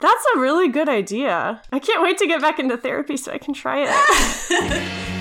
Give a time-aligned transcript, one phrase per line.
[0.00, 1.60] That's a really good idea.
[1.72, 5.10] I can't wait to get back into therapy so I can try it.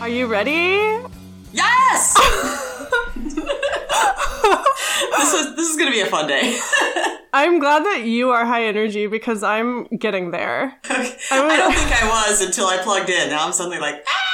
[0.00, 0.96] Are you ready?
[1.52, 2.14] Yes!
[3.16, 3.36] this
[5.34, 6.58] is this is gonna be a fun day.
[7.34, 10.74] I'm glad that you are high energy because I'm getting there.
[10.84, 13.28] I don't think I was until I plugged in.
[13.28, 14.27] Now I'm suddenly like, ah!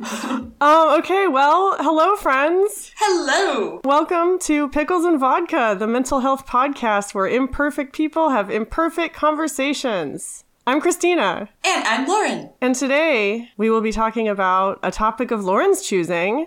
[0.00, 1.26] Oh, okay.
[1.28, 2.92] Well, hello, friends.
[2.98, 3.80] Hello.
[3.84, 10.44] Welcome to Pickles and Vodka, the mental health podcast where imperfect people have imperfect conversations.
[10.66, 11.48] I'm Christina.
[11.64, 12.50] And I'm Lauren.
[12.60, 16.46] And today we will be talking about a topic of Lauren's choosing.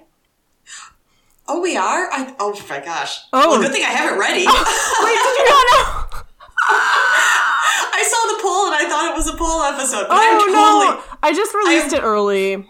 [1.47, 2.11] Oh, we are?
[2.11, 3.21] I, oh my gosh.
[3.33, 3.49] Oh.
[3.49, 4.45] Well, good thing I have it ready.
[4.45, 6.19] Wait, did you not know?
[6.71, 10.39] I saw the poll and I thought it was a poll episode, but Oh, I'm
[10.39, 11.03] totally.
[11.09, 11.17] no.
[11.23, 12.69] I just released it early.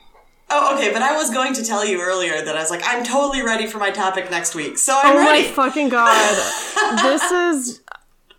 [0.52, 3.04] Oh, okay, but I was going to tell you earlier that I was like, I'm
[3.04, 5.48] totally ready for my topic next week, so I'm Oh ready.
[5.48, 6.36] my fucking god.
[7.04, 7.82] this is.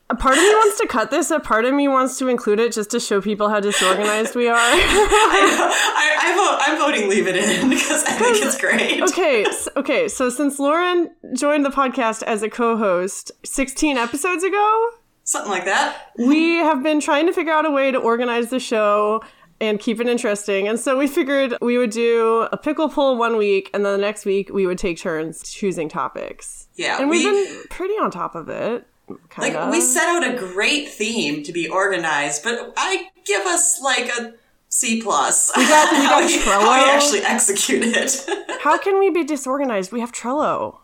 [0.09, 2.59] A part of me wants to cut this, a part of me wants to include
[2.59, 4.57] it just to show people how disorganized we are.
[4.57, 9.01] I, I vote, I'm voting leave it in because I think it's great.
[9.11, 14.89] okay, s okay, so since Lauren joined the podcast as a co-host 16 episodes ago,
[15.23, 16.11] Something like that.
[16.19, 19.23] we have been trying to figure out a way to organize the show
[19.61, 20.67] and keep it interesting.
[20.69, 23.99] And so we figured we would do a pickle pull one week and then the
[23.99, 26.69] next week we would take turns choosing topics.
[26.77, 28.87] Yeah, And we've we- been pretty on top of it.
[29.29, 33.81] Kind Like we set out a great theme to be organized, but I give us
[33.83, 34.35] like a
[34.69, 35.51] C plus.
[35.57, 36.61] We got- we how, got we, Trello.
[36.63, 38.25] how we actually execute it,
[38.61, 39.91] How can we be disorganized?
[39.91, 40.79] We have Trello.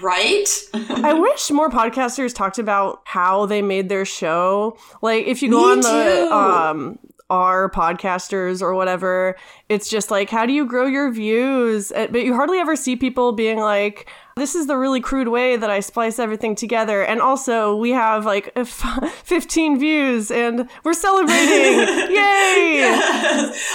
[0.00, 0.46] right?
[0.74, 4.76] I wish more podcasters talked about how they made their show.
[5.02, 6.98] Like if you go Me on the um
[7.30, 9.36] our podcasters or whatever,
[9.68, 11.90] it's just like how do you grow your views?
[11.92, 15.56] Uh, But you hardly ever see people being like this is the really crude way
[15.56, 17.02] that I splice everything together.
[17.02, 21.78] And also, we have like f- 15 views and we're celebrating.
[22.14, 22.88] Yay!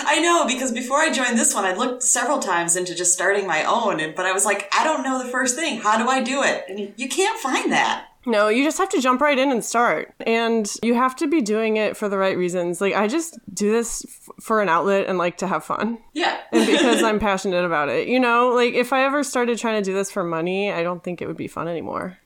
[0.07, 3.45] I know because before I joined this one, I looked several times into just starting
[3.45, 5.79] my own, but I was like, I don't know the first thing.
[5.81, 6.63] How do I do it?
[6.67, 8.07] And you can't find that.
[8.25, 10.13] No, you just have to jump right in and start.
[10.22, 12.81] And you have to be doing it for the right reasons.
[12.81, 16.00] Like, I just do this f- for an outlet and like to have fun.
[16.13, 16.40] Yeah.
[16.52, 18.08] And because I'm passionate about it.
[18.08, 21.03] You know, like if I ever started trying to do this for money, I don't
[21.03, 22.18] think it would be fun anymore.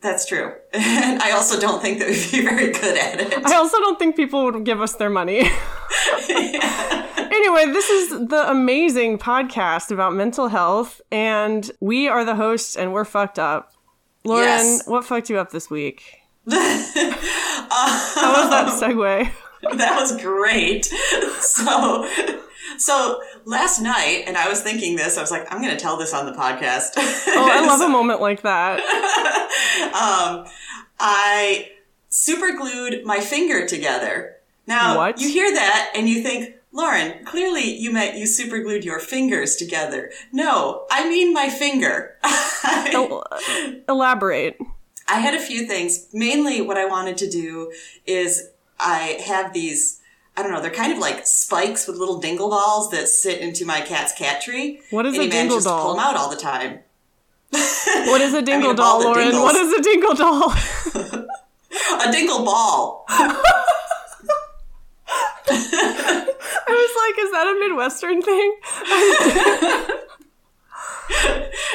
[0.00, 0.52] That's true.
[0.74, 3.44] And I also don't think that we'd be very good at it.
[3.44, 5.40] I also don't think people would give us their money.
[6.28, 12.92] anyway, this is the amazing podcast about mental health, and we are the hosts, and
[12.92, 13.72] we're fucked up.
[14.24, 14.86] Lauren, Yes.
[14.86, 16.20] what fucked you up this week?
[16.50, 19.30] How was that segue?
[19.76, 20.86] that was great.
[21.40, 22.08] So,
[22.78, 25.96] so last night, and I was thinking this, I was like, I'm going to tell
[25.96, 26.90] this on the podcast.
[26.96, 28.80] Oh, I love a moment like that.
[29.94, 30.46] um,
[31.00, 31.70] I
[32.08, 34.36] super glued my finger together.
[34.66, 35.20] Now, What?
[35.20, 39.56] you hear that and you think, Lauren, clearly you meant you super glued your fingers
[39.56, 40.10] together.
[40.32, 42.16] No, I mean my finger.
[42.92, 43.24] El-
[43.88, 44.58] elaborate.
[45.08, 46.06] I had a few things.
[46.12, 47.72] Mainly, what I wanted to do
[48.06, 48.48] is
[48.80, 50.00] I have these.
[50.36, 50.62] I don't know.
[50.62, 54.40] They're kind of like spikes with little dingle balls that sit into my cat's cat
[54.40, 54.80] tree.
[54.90, 56.80] What is and a dingle manages to pull them out all the time.
[58.06, 59.34] What is a dingle of all doll, Lauren?
[59.34, 60.54] What is a dingle doll?
[62.06, 63.04] A dingle ball.
[63.08, 63.36] I
[66.68, 68.56] was like, is that a Midwestern thing?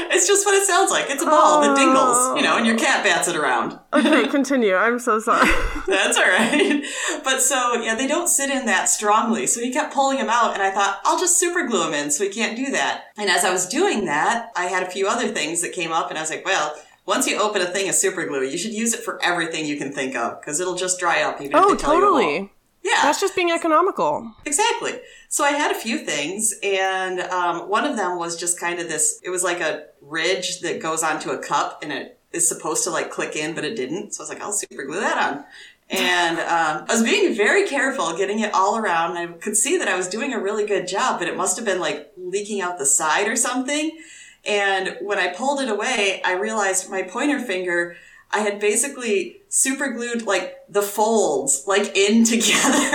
[0.09, 1.09] It's just what it sounds like.
[1.09, 3.77] It's a ball that dingles, you know, and your cat bats it around.
[3.93, 4.73] Okay, continue.
[4.75, 5.47] I'm so sorry.
[5.85, 6.83] That's all right.
[7.23, 9.45] But so, yeah, they don't sit in that strongly.
[9.45, 12.09] So he kept pulling them out, and I thought, I'll just super glue them in
[12.09, 13.05] so he can't do that.
[13.17, 16.09] And as I was doing that, I had a few other things that came up,
[16.09, 16.73] and I was like, well,
[17.05, 19.77] once you open a thing of super glue, you should use it for everything you
[19.77, 22.51] can think of because it'll just dry up even Oh, if they tell you totally.
[22.83, 23.01] Yeah.
[23.03, 24.31] That's just being economical.
[24.45, 24.93] Exactly.
[25.29, 28.87] So I had a few things, and um, one of them was just kind of
[28.87, 29.19] this.
[29.23, 32.89] It was like a ridge that goes onto a cup, and it is supposed to
[32.89, 34.13] like click in, but it didn't.
[34.13, 35.45] So I was like, I'll super glue that on.
[35.89, 39.15] And um, I was being very careful getting it all around.
[39.15, 41.55] And I could see that I was doing a really good job, but it must
[41.55, 43.97] have been like leaking out the side or something.
[44.45, 47.95] And when I pulled it away, I realized my pointer finger,
[48.31, 52.91] I had basically super glued like the folds like in together.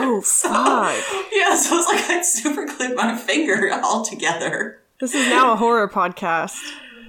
[0.00, 0.96] Oh, So- fuck.
[1.32, 4.80] yeah, so it's like I super glued my finger all together.
[5.00, 6.58] This is now a horror podcast.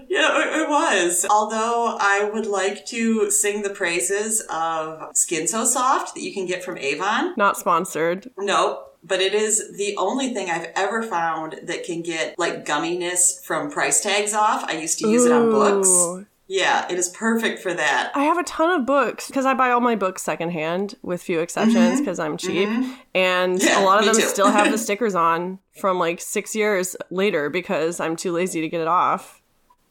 [0.07, 1.25] Yeah, it, it was.
[1.29, 6.45] Although I would like to sing the praises of Skin So Soft that you can
[6.47, 7.33] get from Avon.
[7.37, 8.29] Not sponsored.
[8.37, 8.85] Nope.
[9.03, 13.69] but it is the only thing I've ever found that can get like gumminess from
[13.71, 14.63] price tags off.
[14.65, 16.27] I used to use it on books.
[16.51, 18.11] Yeah, it is perfect for that.
[18.15, 21.39] I have a ton of books because I buy all my books secondhand, with few
[21.41, 22.67] exceptions because I'm cheap,
[23.13, 23.67] and Mm-hmm.
[23.67, 27.51] Yeah, a lot of them still have the stickers on from like six years later
[27.51, 29.41] because I'm too lazy to get it off.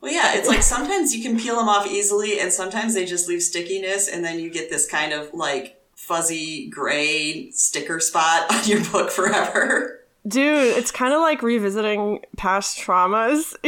[0.00, 3.28] Well, yeah, it's like sometimes you can peel them off easily, and sometimes they just
[3.28, 8.64] leave stickiness, and then you get this kind of like fuzzy gray sticker spot on
[8.66, 9.97] your book forever.
[10.28, 13.54] Dude, it's kind of like revisiting past traumas.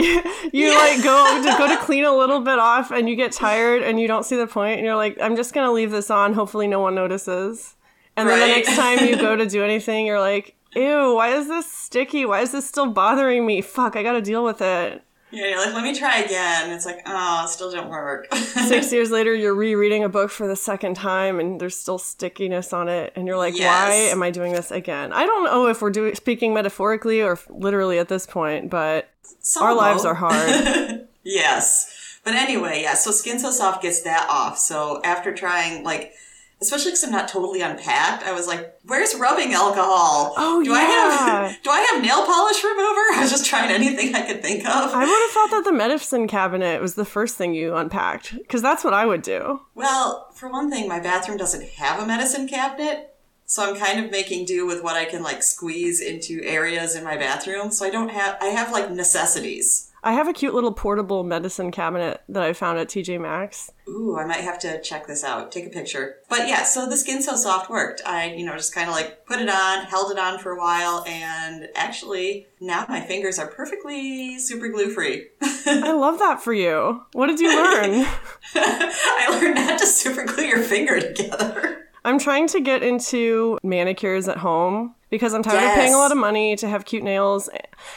[0.52, 3.82] you like go to go to clean a little bit off, and you get tired,
[3.82, 6.34] and you don't see the point, and you're like, I'm just gonna leave this on.
[6.34, 7.76] Hopefully, no one notices.
[8.16, 11.48] And then the next time you go to do anything, you're like, Ew, why is
[11.48, 12.26] this sticky?
[12.26, 13.62] Why is this still bothering me?
[13.62, 15.02] Fuck, I gotta deal with it.
[15.32, 16.64] Yeah, you're like, let me try again.
[16.64, 18.32] And it's like, oh, it still didn't work.
[18.34, 22.72] Six years later, you're rereading a book for the second time, and there's still stickiness
[22.72, 23.88] on it, and you're like, Yes.
[23.88, 27.38] "Why am I doing this again?" I don't know if we're doing speaking metaphorically or
[27.48, 29.08] literally at this point, but
[29.40, 31.06] Some our lives are hard.
[31.22, 32.18] Yes.
[32.24, 34.58] But anyway, yeah, so Skin So Soft gets that off.
[34.58, 36.14] So after trying, like,
[36.60, 40.34] especially because I'm not totally unpacked, I was like, where's rubbing alcohol?
[40.36, 43.00] Oh, do I have do I have nail polish remover?
[43.14, 44.92] I was just trying anything I could think of.
[44.92, 48.62] I would have thought that the medicine cabinet was the first thing you unpacked, because
[48.62, 49.60] that's what I would do.
[49.74, 53.06] Well, for one thing, my bathroom doesn't have a medicine cabinet.
[53.46, 57.02] So I'm kind of making do with what I can like squeeze into areas in
[57.02, 57.72] my bathroom.
[57.72, 59.89] So I don't have I have like necessities.
[60.02, 63.70] I have a cute little portable medicine cabinet that I found at TJ Maxx.
[63.88, 65.52] Ooh, I might have to check this out.
[65.52, 66.16] Take a picture.
[66.28, 68.00] But yeah, so the Skin So Soft worked.
[68.06, 70.58] I, you know, just kind of like put it on, held it on for a
[70.58, 75.28] while, and actually now my fingers are perfectly super glue free.
[75.42, 77.02] I love that for you.
[77.12, 78.06] What did you learn?
[78.54, 81.88] I learned not to super glue your finger together.
[82.04, 86.12] I'm trying to get into manicures at home because I'm tired of paying a lot
[86.12, 87.50] of money to have cute nails.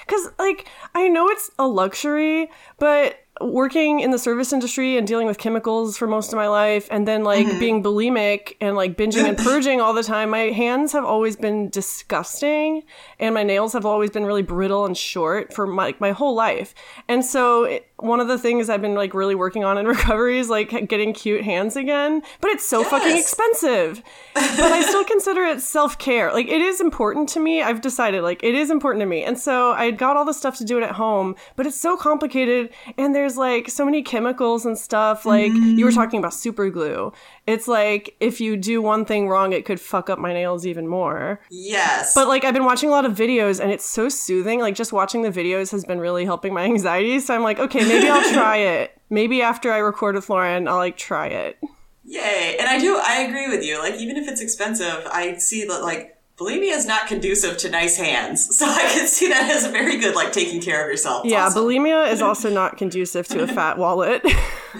[0.05, 2.49] Because, like, I know it's a luxury,
[2.79, 6.87] but working in the service industry and dealing with chemicals for most of my life,
[6.91, 7.59] and then, like, mm-hmm.
[7.59, 11.69] being bulimic and, like, binging and purging all the time, my hands have always been
[11.69, 12.83] disgusting,
[13.19, 16.73] and my nails have always been really brittle and short for my, my whole life.
[17.07, 20.37] And so, it, one of the things I've been, like, really working on in recovery
[20.39, 22.21] is, like, getting cute hands again.
[22.41, 24.03] But it's so fucking expensive
[24.33, 26.31] but I still consider it self care.
[26.31, 27.61] Like it is important to me.
[27.61, 29.23] I've decided like it is important to me.
[29.23, 31.97] And so I got all the stuff to do it at home, but it's so
[31.97, 35.25] complicated and there's like so many chemicals and stuff.
[35.25, 35.95] Like you were mm.
[35.95, 37.11] talking about super glue.
[37.45, 40.87] It's like if you do one thing wrong, it could fuck up my nails even
[40.87, 41.41] more.
[41.49, 42.13] Yes.
[42.15, 44.59] But like I've been watching a lot of videos and it's so soothing.
[44.61, 47.19] Like just watching the videos has been really helping my anxiety.
[47.19, 48.97] So I'm like, okay, maybe I'll try it.
[49.09, 51.57] Maybe after I record with Lauren, I'll like try it.
[52.05, 52.57] Yay.
[52.59, 53.79] And I do, I agree with you.
[53.79, 57.95] Like, even if it's expensive, I see that, like, bulimia is not conducive to nice
[57.97, 58.45] hands.
[58.57, 61.25] So I can see that as a very good, like, taking care of yourself.
[61.25, 64.21] Yeah, bulimia is also not conducive to a fat wallet.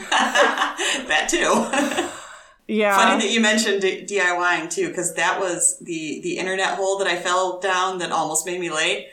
[0.10, 2.20] that too.
[2.68, 2.96] Yeah.
[2.96, 7.08] Funny that you mentioned D- DIYing too, because that was the the internet hole that
[7.08, 9.08] I fell down that almost made me late.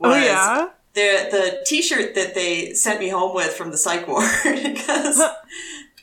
[0.00, 0.68] oh Was yeah.
[0.94, 5.20] the the T-shirt that they sent me home with from the psych ward because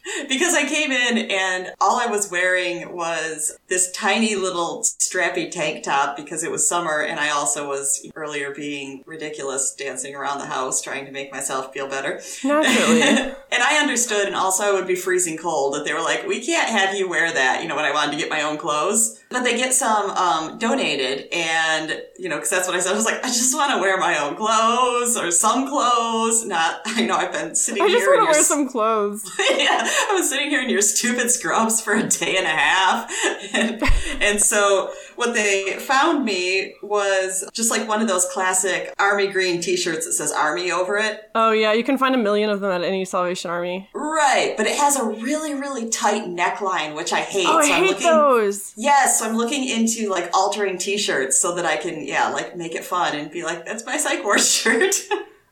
[0.29, 5.83] because I came in and all I was wearing was this tiny little strappy tank
[5.83, 10.45] top because it was summer and I also was earlier being ridiculous dancing around the
[10.45, 12.21] house trying to make myself feel better.
[12.43, 13.01] Naturally.
[13.51, 15.73] and I understood, and also I would be freezing cold.
[15.73, 18.11] That they were like, "We can't have you wear that." You know, when I wanted
[18.11, 22.49] to get my own clothes, but they get some um, donated, and you know, because
[22.49, 22.93] that's what I said.
[22.93, 26.81] I was like, "I just want to wear my own clothes or some clothes." Not,
[26.85, 28.13] I know I've been sitting I just here.
[28.13, 29.29] in want to your wear some clothes.
[29.49, 33.11] yeah, I was sitting here in your stupid scrubs for a day and a half.
[33.53, 33.81] And,
[34.21, 39.59] and so what they found me was just like one of those classic army green
[39.61, 41.29] t-shirts that says army over it.
[41.35, 43.89] Oh yeah, you can find a million of them at any Salvation Army.
[43.93, 47.45] Right, but it has a really, really tight neckline, which I hate.
[47.47, 48.73] Oh, I so hate looking, those.
[48.77, 52.73] Yes, so I'm looking into like altering t-shirts so that I can, yeah, like make
[52.75, 54.95] it fun and be like, that's my psych ward shirt.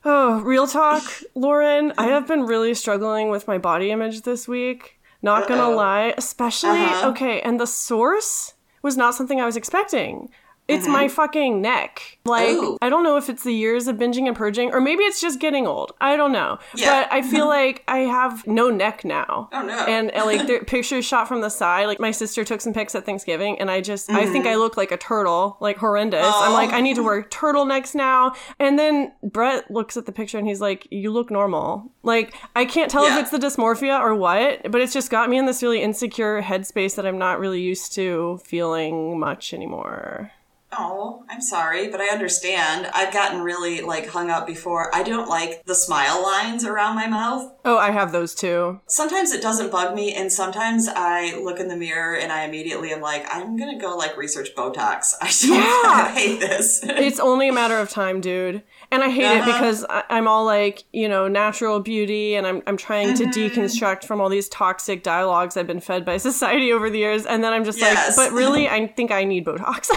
[0.04, 1.02] Oh, real talk,
[1.34, 1.92] Lauren.
[1.98, 4.92] I have been really struggling with my body image this week.
[5.22, 5.76] Not gonna Uh-oh.
[5.76, 7.08] lie, especially Uh-huh.
[7.10, 7.40] okay.
[7.40, 8.54] And the source
[8.86, 10.30] was not something I was expecting.
[10.68, 10.92] It's Mm-hmm.
[10.92, 12.18] my fucking neck.
[12.24, 12.76] Like, Ooh.
[12.82, 15.38] I don't know if it's the years of binging and purging, or maybe it's just
[15.38, 15.92] getting old.
[16.00, 16.58] I don't know.
[16.74, 17.02] Yeah.
[17.04, 19.48] But I feel like I have no neck now.
[19.52, 19.78] Oh, no.
[19.86, 21.86] And, and like the pictures shot from the side.
[21.86, 24.76] Like my sister took some pics at Thanksgiving, and I just I think I look
[24.76, 26.24] like a turtle, like horrendous.
[26.24, 26.50] I'm Mm-hmm.
[26.50, 26.54] Oh.
[26.54, 28.34] like I need to wear turtlenecks now.
[28.58, 32.64] And then Brett looks at the picture and he's like, "You look normal." Like I
[32.64, 33.16] can't tell Yeah.
[33.18, 36.42] if it's the dysmorphia or what, but it's just got me in this really insecure
[36.42, 40.32] headspace that I'm not really used to feeling much anymore.
[40.78, 42.88] Oh, I'm sorry, but I understand.
[42.94, 44.94] I've gotten really like hung up before.
[44.94, 47.52] I don't like the smile lines around my mouth.
[47.64, 48.80] Oh, I have those too.
[48.86, 52.92] Sometimes it doesn't bug me, and sometimes I look in the mirror and I immediately
[52.92, 55.14] am like, I'm gonna go like research Botox.
[55.20, 56.08] I Yeah.
[56.14, 56.80] Hate this.
[56.84, 58.62] It's only a matter of time, dude.
[58.90, 59.52] And I hate it Uh-huh.
[59.52, 63.60] because I- I'm all like, you know, natural beauty, and I'm I'm trying to Mm-hmm.
[63.60, 67.42] deconstruct from all these toxic dialogues I've been fed by society over the years, and
[67.42, 68.16] then I'm just Yes.
[68.16, 69.90] like, but really, I think I need Botox.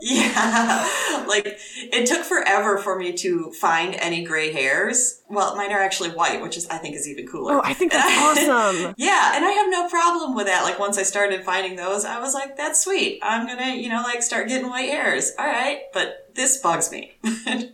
[0.02, 1.24] Yeah.
[1.28, 1.46] Like
[1.92, 5.22] it took forever for me to find any gray hairs.
[5.28, 7.54] Well, mine are actually white, which is I think is even cooler.
[7.54, 8.94] oh, I think that's awesome.
[8.96, 10.64] Yeah, and I have no problem with that.
[10.64, 13.20] Like once I started finding those, I was like, that's sweet.
[13.22, 15.32] I'm gonna, you know, like start getting white hairs.
[15.38, 17.12] All right, but this bugs me.
[17.24, 17.72] yeah.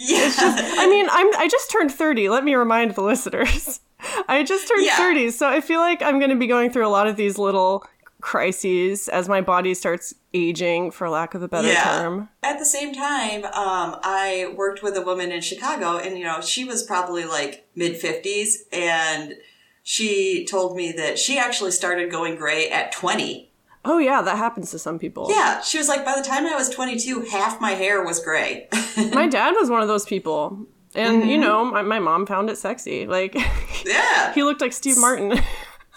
[0.00, 2.28] I mean, I'm I just turned 30.
[2.28, 3.80] Let me remind the listeners.
[4.28, 4.96] I just turned Yeah.
[4.96, 7.36] 30, so I feel like I'm going to be going through a lot of these
[7.36, 7.84] little
[8.20, 11.82] crises as my body starts aging, for lack of a better Yeah.
[11.84, 12.28] term.
[12.42, 16.40] At the same time, um, I worked with a woman in Chicago, and you know,
[16.40, 19.34] she was probably like mid fifties, and
[19.82, 23.50] she told me that she actually started going gray at twenty.
[23.84, 25.28] Oh yeah, that happens to some people.
[25.30, 28.18] Yeah, she was like, by the time I was twenty two, half my hair was
[28.22, 28.68] gray.
[29.12, 30.66] My dad was one of those people.
[30.94, 31.28] And Mm-hmm.
[31.30, 33.06] you know, my, my mom found it sexy.
[33.06, 33.34] Like
[33.86, 35.38] yeah, he looked like Steve Martin.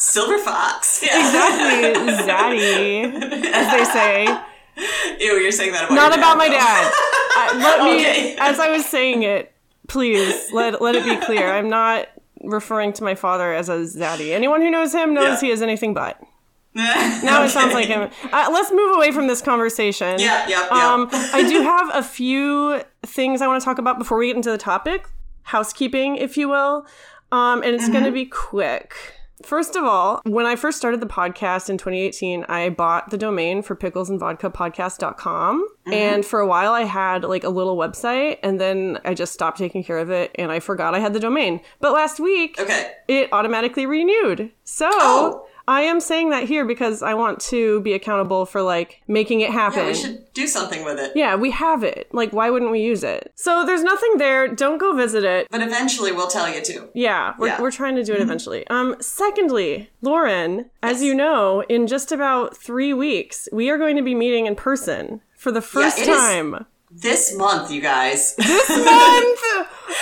[0.02, 1.04] silver fox.
[1.06, 1.88] Yeah.
[2.18, 4.26] exactly, zaddy, as they say.
[5.20, 6.54] Ew, you're saying that about Not about dad, my though.
[6.54, 6.92] dad.
[7.38, 9.54] I, let me, as I was saying it,
[9.88, 11.52] please let let it be clear.
[11.52, 12.08] I'm not
[12.44, 14.32] referring to my father as a zaddy.
[14.32, 15.48] Anyone who knows him knows Yeah.
[15.48, 16.20] he is anything but.
[16.74, 18.10] Now it sounds like him.
[18.32, 20.20] Uh, let's move away from this conversation.
[20.20, 20.94] Yeah, yeah, yeah.
[20.94, 24.38] Um, I do have a few things I want to talk about before we get
[24.38, 25.06] into the topic,
[25.44, 26.86] housekeeping, if you will.
[27.34, 28.94] Um, and it's going to be quick.
[29.44, 33.62] First of all, when I first started the podcast in 2018, I bought the domain
[33.62, 35.68] for picklesandvodkapodcast.com.
[35.68, 35.94] Mm-hmm.
[35.94, 39.58] And for a while, I had like a little website, and then I just stopped
[39.58, 41.62] taking care of it, and I forgot I had the domain.
[41.80, 42.92] But last week, Okay.
[43.08, 44.52] it automatically renewed.
[44.64, 45.48] So Oh.
[45.68, 49.52] I am saying that here because I want to be accountable for like making it
[49.52, 49.80] happen.
[49.80, 51.12] Yeah, we should do something with it.
[51.16, 52.08] Yeah, we have it.
[52.14, 53.32] Like, why wouldn't we use it?
[53.36, 54.48] So there's nothing there.
[54.48, 55.48] Don't go visit it.
[55.52, 56.90] But eventually we'll tell you to.
[56.94, 57.54] Yeah, we're, Yeah.
[57.54, 57.64] Mm-hmm.
[57.64, 58.66] we're trying to do it eventually.
[58.68, 64.02] Um, secondly, Lauren, as you know, in just about three weeks, we are going to
[64.02, 66.66] be meeting in person for the first it is- time.
[66.94, 68.36] This month, you guys.
[68.36, 69.40] This month!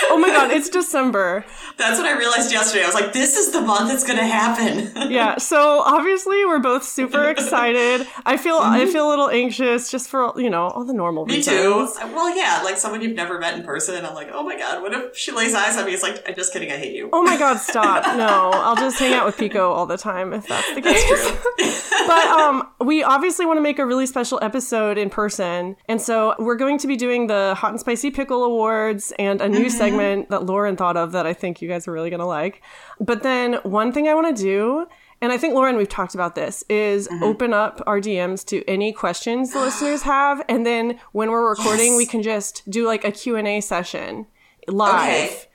[0.09, 1.45] oh my god, it's December.
[1.77, 2.83] That's what I realized yesterday.
[2.83, 4.91] I was like, this is the month it's gonna happen.
[5.09, 8.05] Yeah, so obviously we're both super excited.
[8.25, 11.37] I feel I feel a little anxious just for you know all the normal Me
[11.37, 11.57] reasons.
[11.97, 12.05] too.
[12.13, 14.03] Well, yeah, like someone you've never met in person.
[14.05, 15.93] I'm like, oh my god, what if she lays eyes on me?
[15.93, 17.09] It's like, I'm just kidding, I hate you.
[17.13, 18.17] Oh my god, stop.
[18.17, 22.07] No, I'll just hang out with Pico all the time if that's the case.
[22.07, 25.75] but um we obviously want to make a really special episode in person.
[25.87, 29.49] And so we're going to be doing the Hot and Spicy Pickle Awards and a
[29.49, 29.69] new mm-hmm.
[29.69, 32.61] segment that Lauren thought of that I think you guys are really going to like.
[32.99, 34.87] But then one thing I want to do
[35.21, 37.23] and I think Lauren, we've talked about this, is mm-hmm.
[37.23, 41.91] open up our DMs to any questions the listeners have, and then when we're recording,
[41.91, 41.97] Yes.
[41.97, 44.27] we can just do like a Q and A session
[44.67, 45.31] live.
[45.31, 45.48] Okay.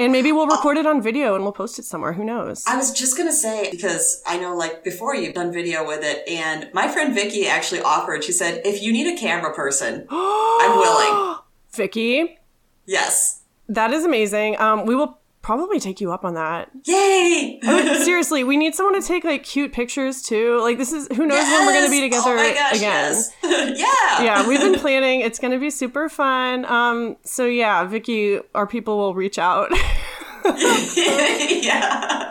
[0.00, 2.14] And maybe we'll record it on video and we'll post it somewhere.
[2.14, 2.64] Who knows?
[2.66, 6.26] I was just gonna say because I know like before you've done video with it,
[6.26, 8.24] and my friend Vicky actually offered.
[8.24, 11.36] She said, if you need a camera person, I'm willing.
[11.72, 12.38] Vicky,
[12.86, 13.42] Yes.
[13.68, 14.58] that is amazing.
[14.58, 16.70] Um, we will probably take you up on that.
[16.84, 17.58] Yay!
[17.62, 20.60] Seriously, we need someone to take like cute pictures too.
[20.60, 23.14] Like this is who knows when we're gonna be together oh my gosh, again.
[23.14, 23.30] Yes.
[23.42, 24.22] yeah.
[24.22, 25.20] Yeah, we've been planning.
[25.20, 26.64] It's gonna be super fun.
[26.66, 29.70] Um, so yeah, Vicky, our people will reach out.
[30.94, 32.28] yeah.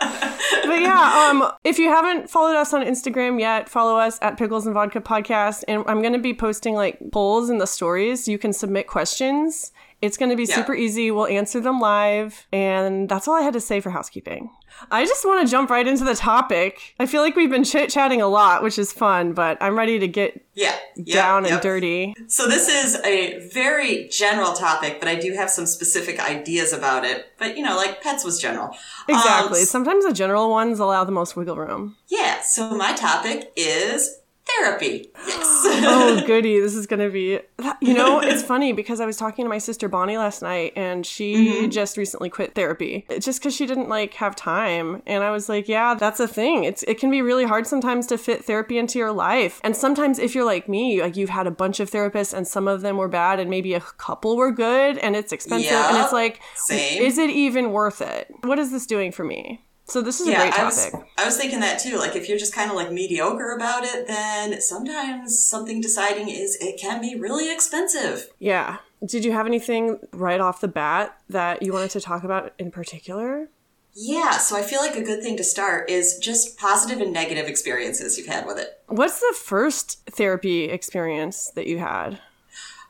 [0.64, 4.66] but yeah, um, if you haven't followed us on Instagram yet, follow us at Pickles
[4.66, 5.64] and Vodka Podcast.
[5.68, 8.26] And I'm going to be posting like polls in the stories.
[8.26, 9.72] You can submit questions.
[10.02, 10.54] It's going to be Yeah.
[10.54, 11.10] super easy.
[11.10, 12.46] We'll answer them live.
[12.52, 14.50] And that's all I had to say for housekeeping.
[14.90, 16.94] I just want to jump right into the topic.
[16.98, 19.98] I feel like we've been chit chatting a lot, which is fun, but I'm ready
[19.98, 20.74] to get Yeah.
[20.96, 21.62] Yep, down and yep.
[21.62, 22.14] dirty.
[22.28, 27.04] So this is a very general topic, but I do have some specific ideas about
[27.04, 27.26] it.
[27.38, 28.70] But you know, like pets was general.
[29.08, 29.60] Exactly.
[29.60, 31.96] Um, Sometimes the general ones allow the most wiggle room.
[32.08, 32.40] yeah.
[32.42, 34.19] So my topic is
[34.58, 35.10] therapy.
[35.26, 35.62] Yes.
[35.86, 37.38] oh goody this is gonna be
[37.80, 41.04] you know it's funny because i was talking to my sister bonnie last night and
[41.06, 41.68] she Mm-hmm.
[41.70, 45.68] just recently quit therapy just because she didn't like have time and i was like
[45.68, 48.98] yeah that's a thing it's it can be really hard sometimes to fit therapy into
[48.98, 52.34] your life and sometimes if you're like me like you've had a bunch of therapists
[52.34, 55.70] and some of them were bad and maybe a couple were good and it's expensive
[55.72, 57.02] and it's like Same.
[57.02, 60.34] is it even worth it what is this doing for me So this is a
[60.34, 60.94] great I was.
[61.18, 61.98] I was thinking that too.
[61.98, 66.56] Like, if you're just kind of like mediocre about it, then sometimes something deciding is
[66.60, 68.28] it can be really expensive.
[68.38, 68.78] Yeah.
[69.04, 72.70] Did you have anything right off the bat that you wanted to talk about in
[72.70, 73.48] particular?
[73.92, 77.46] Yeah, so I feel like a good thing to start is just positive and negative
[77.46, 78.80] experiences you've had with it.
[78.86, 82.20] What's the first therapy experience that you had?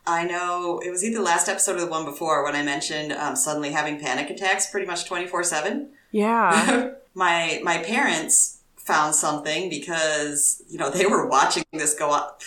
[0.06, 3.36] I know it was either last episode or the one before when I mentioned um,
[3.36, 5.92] suddenly having panic attacks pretty much 24 7.
[6.12, 6.90] Yeah.
[7.14, 12.42] my my parents found something because you know they were watching this go up.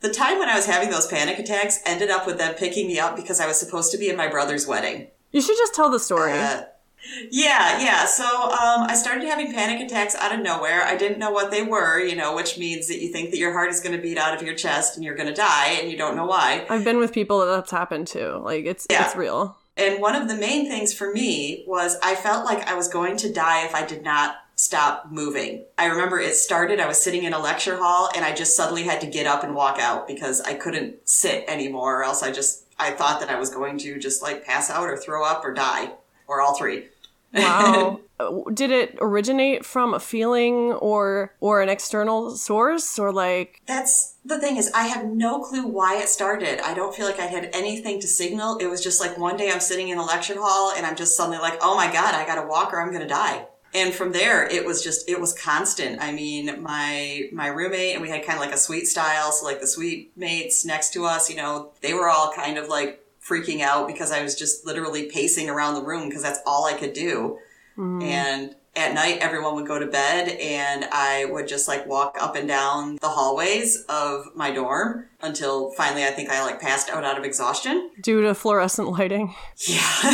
[0.00, 2.98] The time when I was having those panic attacks ended up with them picking me
[3.00, 5.08] up because I was supposed to be in my brother's wedding.
[5.32, 6.32] you should just tell the story.
[6.32, 6.62] Uh,
[7.30, 8.04] yeah, yeah.
[8.06, 10.82] So um, I started having panic attacks out of nowhere.
[10.82, 13.52] I didn't know what they were, you know, which means that you think that your
[13.52, 15.90] heart is going to beat out of your chest and you're going to die, and
[15.90, 16.66] you don't know why.
[16.68, 18.38] I've been with people that that's happened to.
[18.38, 19.06] Like it's Yeah.
[19.06, 19.56] it's real.
[19.78, 23.16] And one of the main things for me was I felt like I was going
[23.18, 25.64] to die if I did not stop moving.
[25.78, 28.82] I remember it started, I was sitting in a lecture hall and I just suddenly
[28.82, 32.32] had to get up and walk out because I couldn't sit anymore or else I
[32.32, 35.44] just, I thought that I was going to just like pass out or throw up
[35.44, 35.92] or die
[36.26, 36.88] or all three.
[37.32, 38.00] Wow.
[38.52, 44.38] Did it originate from a feeling or or an external source or like That's the
[44.38, 46.60] thing is I have no clue why it started.
[46.60, 48.58] I don't feel like I had anything to signal.
[48.58, 51.16] It was just like one day I'm sitting in a lecture hall and I'm just
[51.16, 53.46] suddenly like, oh my God, I gotta walk or I'm gonna die.
[53.74, 56.00] And from there, it was just, it was constant.
[56.00, 59.30] I mean, my, my roommate and we had kind of like a suite style.
[59.30, 62.68] So like the suite mates next to us, you know, they were all kind of
[62.68, 66.64] like freaking out because I was just literally pacing around the room because that's all
[66.64, 67.38] I could do.
[67.78, 68.02] Mm-hmm.
[68.02, 72.36] And at night, everyone would go to bed and I would just like walk up
[72.36, 77.04] and down the hallways of my dorm until finally I think I like passed out
[77.04, 77.90] out of exhaustion.
[78.00, 79.34] due to fluorescent lighting?
[79.66, 79.80] Yeah.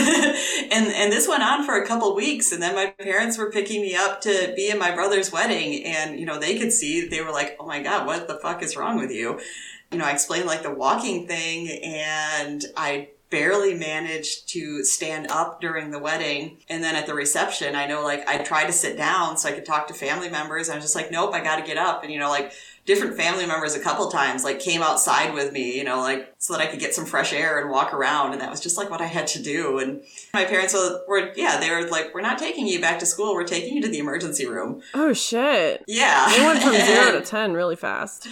[0.72, 3.82] and and this went on for a couple weeks and then my parents were picking
[3.82, 7.22] me up to be in my brother's wedding and you know they could see they
[7.22, 9.40] were like, "Oh my god, what the fuck is wrong with you?"
[9.92, 15.60] You know, I explained like the walking thing and I barely managed to stand up
[15.60, 16.56] during the wedding.
[16.68, 19.52] And then at the reception I know like I tried to sit down so I
[19.52, 20.70] could talk to family members.
[20.70, 22.04] I was just like nope I got to get up.
[22.04, 22.52] And you know like
[22.86, 26.52] different family members a couple times like came outside with me you know like so
[26.52, 28.90] that I could get some fresh air and walk around and that was just like
[28.90, 30.02] what I had to do and
[30.34, 33.32] my parents were, were yeah they were like we're not taking you back to school
[33.34, 35.82] we're taking you to the emergency room Oh shit.
[35.88, 38.28] yeah They went from zero to ten really fast.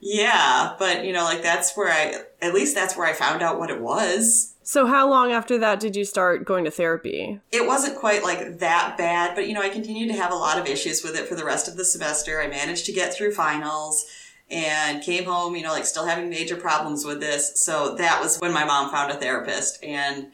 [0.00, 3.58] yeah but you know like that's where I at least that's where I found out
[3.58, 7.38] what it was So how long after that did you start going to therapy?
[7.52, 10.58] it wasn't quite like that bad, but you know, I continued to have a lot
[10.58, 12.40] of issues with it for the rest of the semester.
[12.40, 14.04] I managed to get through finals
[14.50, 17.52] and came home, you know, like still having major problems with this.
[17.62, 20.32] So that was when my mom found a therapist and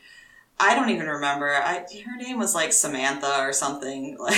[0.63, 1.53] I don't even remember.
[1.53, 4.17] I, her name was like Samantha or something.
[4.23, 4.37] Like,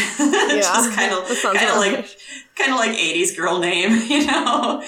[0.62, 2.16] just kind of, kind of like,
[2.54, 4.82] kind of like 80s girl name, you know?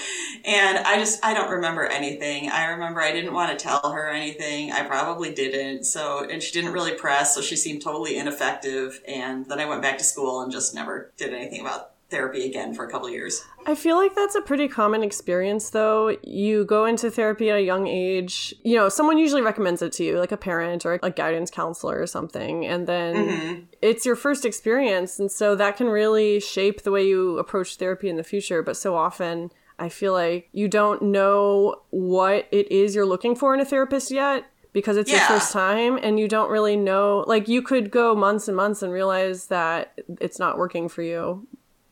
[0.45, 2.51] And I just, I don't remember anything.
[2.51, 4.73] I remember I didn't want to tell her anything.
[4.73, 5.85] I probably didn't.
[5.85, 7.35] So, and she didn't really press.
[7.35, 9.01] So she seemed totally ineffective.
[9.07, 12.73] And then I went back to school and just never did anything about therapy again
[12.73, 13.45] for a couple of years.
[13.67, 16.17] I feel like that's a pretty common experience, though.
[16.23, 18.55] You go into therapy at a young age.
[18.63, 22.01] You know, someone usually recommends it to you, like a parent or a guidance counselor
[22.01, 22.65] or something.
[22.65, 23.61] And then mm-hmm.
[23.83, 25.19] it's your first experience.
[25.19, 28.63] And so that can really shape the way you approach therapy in the future.
[28.63, 33.53] But so often, I feel like you don't know what it is you're looking for
[33.53, 37.25] in a therapist yet because it's your first time and you don't really know.
[37.27, 41.47] Like, you could go months and months and realize that it's not working for you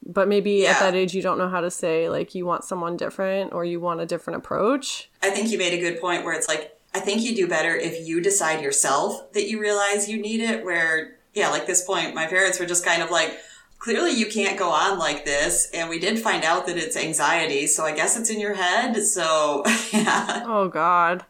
[0.06, 2.96] but maybe at that age you don't know how to say like you want someone
[2.96, 6.34] different or you want a different approach I think you made a good point where
[6.34, 10.20] it's like, I think you do better if you decide yourself that you realize you
[10.20, 10.64] need it.
[10.64, 13.38] Where, yeah, like this point, my parents were just kind of like,
[13.78, 15.70] clearly you can't go on like this.
[15.72, 17.66] And we did find out that it's anxiety.
[17.66, 19.02] So I guess it's in your head.
[19.02, 20.42] So, yeah.
[20.46, 21.24] oh god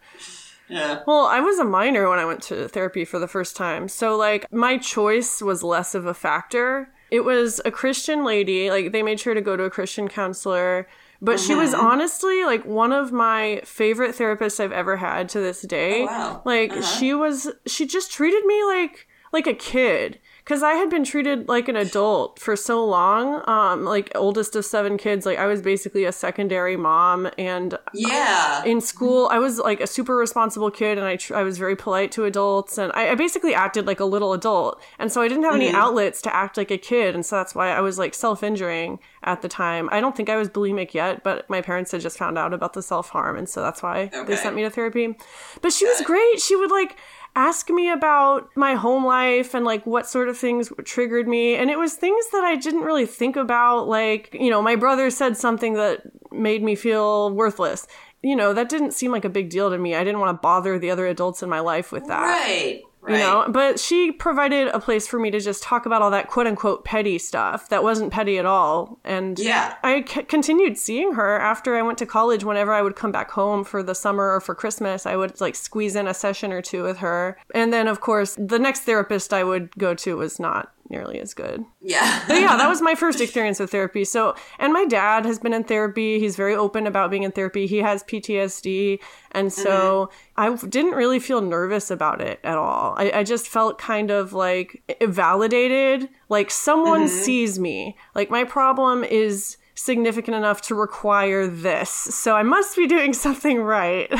[0.68, 1.02] Yeah.
[1.06, 4.16] well i was a minor when i went to therapy for the first time so
[4.16, 9.02] like my choice was less of a factor it was a christian lady like they
[9.02, 10.88] made sure to go to a christian counselor
[11.22, 11.86] but she was mm-hmm.
[11.86, 16.02] honestly like one of my favorite therapists i've ever had to this day.
[16.02, 16.42] Oh, wow.
[16.44, 16.82] like uh-huh.
[16.82, 21.48] she was she just treated me like like a kid because i had been treated
[21.48, 25.62] like an adult for so long um like oldest of seven kids like i was
[25.62, 28.62] basically a secondary mom and Yeah.
[28.64, 31.76] in school i was like a super responsible kid and i, tr- I was very
[31.76, 35.28] polite to adults and I, I basically acted like a little adult and so i
[35.28, 37.98] didn't have any outlets to act like a kid and so that's why i was
[37.98, 39.88] like self-injuring at the time.
[39.90, 42.74] I don't think i was bulimic yet but my parents had just found out about
[42.74, 45.14] the self-harm and so that's why they sent me to therapy.
[45.62, 46.40] But she was great.
[46.40, 46.96] She would like
[47.36, 51.56] ask me about my home life and like what sort of things triggered me.
[51.56, 53.88] And it was things that I didn't really think about.
[53.88, 57.86] Like, you know, my brother said something that made me feel worthless.
[58.22, 59.94] You know, that didn't seem like a big deal to me.
[59.94, 62.22] I didn't want to bother the other adults in my life with that.
[62.22, 62.82] Right.
[63.06, 63.12] Right.
[63.12, 66.28] You know, but she provided a place for me to just talk about all that
[66.28, 68.98] quote unquote petty stuff that wasn't petty at all.
[69.04, 69.74] And Yeah.
[69.82, 72.44] I c- continued seeing her after I went to college.
[72.44, 75.54] Whenever I would come back home for the summer or for Christmas, I would like
[75.54, 77.36] squeeze in a session or two with her.
[77.54, 81.34] And then, of course, the next therapist I would go to was not nearly as
[81.34, 81.64] good.
[81.80, 82.22] Yeah.
[82.26, 84.04] But yeah, that was my first experience with therapy.
[84.04, 86.18] So, and my dad has been in therapy.
[86.18, 87.66] He's very open about being in therapy.
[87.66, 88.98] He has PTSD.
[89.32, 90.64] And so mm-hmm.
[90.64, 92.94] I didn't really feel nervous about it at all.
[92.96, 97.22] I, I just felt kind of like validated, like someone mm-hmm.
[97.22, 97.96] sees me.
[98.14, 101.90] Like my problem is significant enough to require this.
[101.90, 104.12] So I must be doing something right.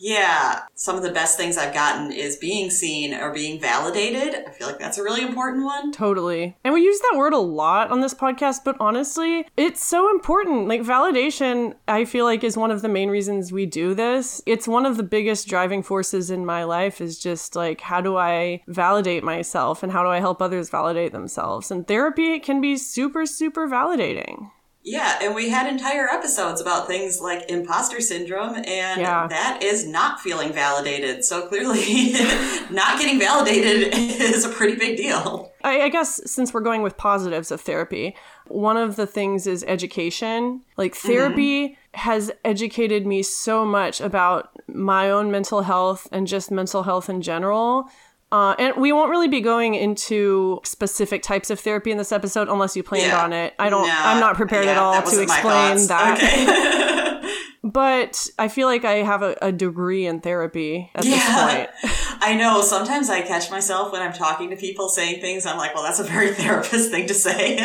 [0.00, 4.44] Yeah, some of the best things I've gotten is being seen or being validated.
[4.46, 5.90] I feel like that's a really important one.
[5.90, 6.56] Totally.
[6.62, 10.68] And we use that word a lot on this podcast, but honestly, it's so important.
[10.68, 14.40] Like, validation, I feel like, is one of the main reasons we do this.
[14.46, 18.16] It's one of the biggest driving forces in my life, is just like, how do
[18.16, 21.72] I validate myself and how do I help others validate themselves?
[21.72, 24.50] And therapy can be super, super validating.
[24.88, 29.26] Yeah, and we had entire episodes about things like imposter syndrome, and Yeah.
[29.28, 31.24] that is not feeling validated.
[31.24, 32.12] So clearly,
[32.70, 35.52] not getting validated is a pretty big deal.
[35.62, 39.62] I, I guess since we're going with positives of therapy, one of the things is
[39.68, 40.62] education.
[40.78, 41.08] Like mm-hmm.
[41.08, 47.10] therapy has educated me so much about my own mental health and just mental health
[47.10, 47.90] in general.
[48.30, 52.48] Uh, and we won't really be going into specific types of therapy in this episode
[52.48, 53.24] unless you planned Yeah.
[53.24, 53.54] on it.
[53.58, 53.86] I don't.
[53.86, 56.18] No, I'm not prepared at all to explain that.
[56.18, 57.24] Okay.
[57.64, 61.16] But I feel like I have a, a degree in therapy at Yeah.
[61.16, 61.94] this point.
[62.22, 62.62] I know.
[62.62, 65.44] Sometimes I catch myself when I'm talking to people saying things.
[65.44, 67.58] I'm like, well, that's a very therapist thing to say.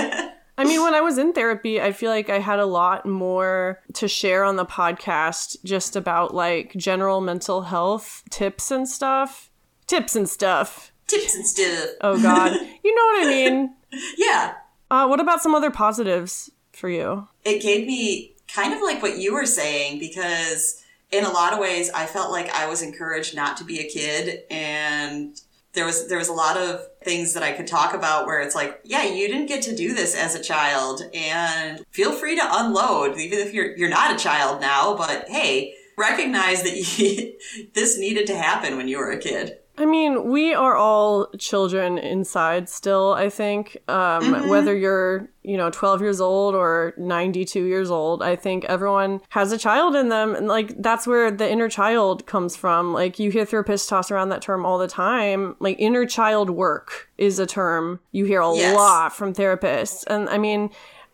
[0.57, 3.79] I mean, when I was in therapy, I feel like I had a lot more
[3.93, 9.51] to share on the podcast just about like general mental health tips and stuff.
[9.93, 10.91] Tips and stuff.
[11.05, 11.89] Tips and stuff.
[12.01, 12.51] Oh, God.
[12.83, 13.75] you know what I mean?
[14.17, 14.55] Yeah.
[14.89, 17.27] Uh, what about some other positives for you?
[17.45, 21.59] it gave me kind of like what you were saying because in a lot of
[21.59, 25.39] ways I felt like I was encouraged not to be a kid and
[25.73, 28.55] there was there was a lot of things that I could talk about where it's
[28.55, 32.47] like, yeah, you didn't get to do this as a child and feel free to
[32.51, 37.33] unload even if you're you're not a child now, but hey, recognize that you,
[37.73, 39.59] this needed to happen when you were a kid.
[39.75, 43.77] I mean, we are all children inside still, I think.
[43.87, 49.21] Um, Whether you're, you know, 12 years old or 92 years old, I think everyone
[49.29, 50.35] has a child in them.
[50.35, 52.93] And, like, that's where the inner child comes from.
[52.93, 55.55] Like, you hear therapists toss around that term all the time.
[55.59, 58.75] Like, inner child work is a term you hear a Yes.
[58.75, 60.03] lot from therapists.
[60.05, 60.69] And I mean,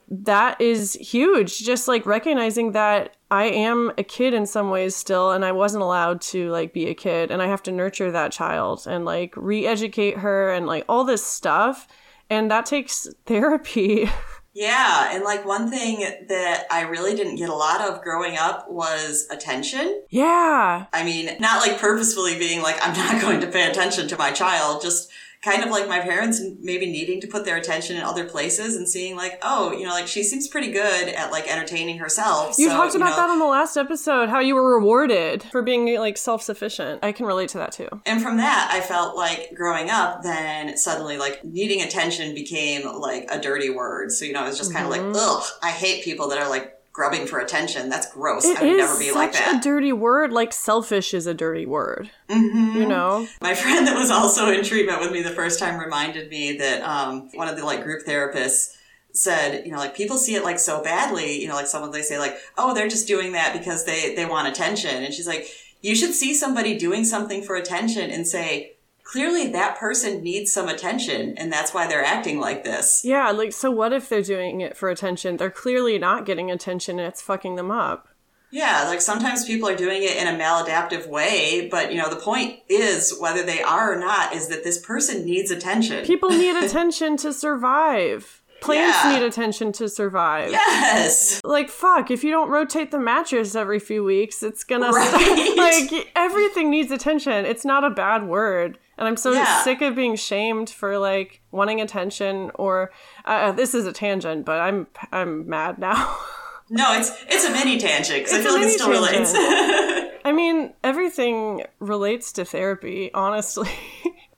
[0.10, 1.60] that is huge.
[1.60, 5.84] Just like recognizing that I am a kid in some ways still, and I wasn't
[5.84, 9.34] allowed to like be a kid, and I have to nurture that child and like
[9.38, 11.88] re educate her and like all this stuff.
[12.30, 14.10] And that takes therapy.
[14.52, 18.70] Yeah, and like one thing that I really didn't get a lot of growing up
[18.70, 20.02] was attention.
[20.10, 20.88] yeah.
[20.92, 24.32] I mean, not like purposefully being like, I'm not going to pay attention to my
[24.32, 28.26] child, just kind of like my parents maybe needing to put their attention in other
[28.26, 31.98] places and seeing like, oh, you know, like she seems pretty good at like entertaining
[31.98, 32.56] herself.
[32.58, 35.62] You so, talked about know, that on the last episode, how you were rewarded for
[35.62, 37.04] being like self sufficient.
[37.04, 37.88] I can relate to that too.
[38.06, 43.26] And from that, I felt like growing up, then suddenly like needing attention became like
[43.32, 44.12] a dirty word.
[44.12, 45.14] So, you know, I was just kind of Mm-hmm.
[45.14, 47.88] like, ugh, I hate people that are like grubbing for attention.
[47.88, 48.44] That's gross.
[48.44, 49.56] It I would never be like that.
[49.56, 50.34] a dirty word.
[50.34, 52.12] Like selfish is a dirty word.
[52.28, 52.76] Mhm.
[52.76, 53.26] You know?
[53.40, 56.82] My friend that was also in treatment with me the first time reminded me that
[56.84, 58.76] um, one of the like group therapists
[59.14, 62.02] said, you know, like people see it like so badly, you know, like someone they
[62.02, 65.48] say like, oh, they're just doing that because they they want attention, and she's like,
[65.82, 68.74] you should see somebody doing something for attention and say,
[69.10, 73.02] clearly that person needs some attention, and that's why they're acting like this.
[73.04, 75.38] Yeah, like so what if they're doing it for attention?
[75.38, 78.08] They're clearly not getting attention and it's fucking them up.
[78.52, 82.16] Yeah, like sometimes people are doing it in a maladaptive way, but you know, the
[82.16, 86.06] point is whether they are or not is that this person needs attention.
[86.06, 88.39] People need attention to survive.
[88.62, 89.14] Plants Yeah.
[89.20, 90.52] need attention to survive.
[90.52, 91.42] yes.
[91.44, 95.54] Like fuck, if you don't rotate the mattress every few weeks, it's gonna Right.
[95.58, 97.46] like everything needs attention.
[97.46, 98.78] It's not a bad word.
[98.98, 99.62] And I'm so Yeah.
[99.64, 102.92] sick of being shamed for like wanting attention or
[103.26, 106.18] uh, this is a tangent, but I'm I'm mad now.
[106.72, 109.34] No, it's it's a mini tangent because I feel like it still relates.
[110.24, 113.72] I mean, everything relates to therapy, honestly.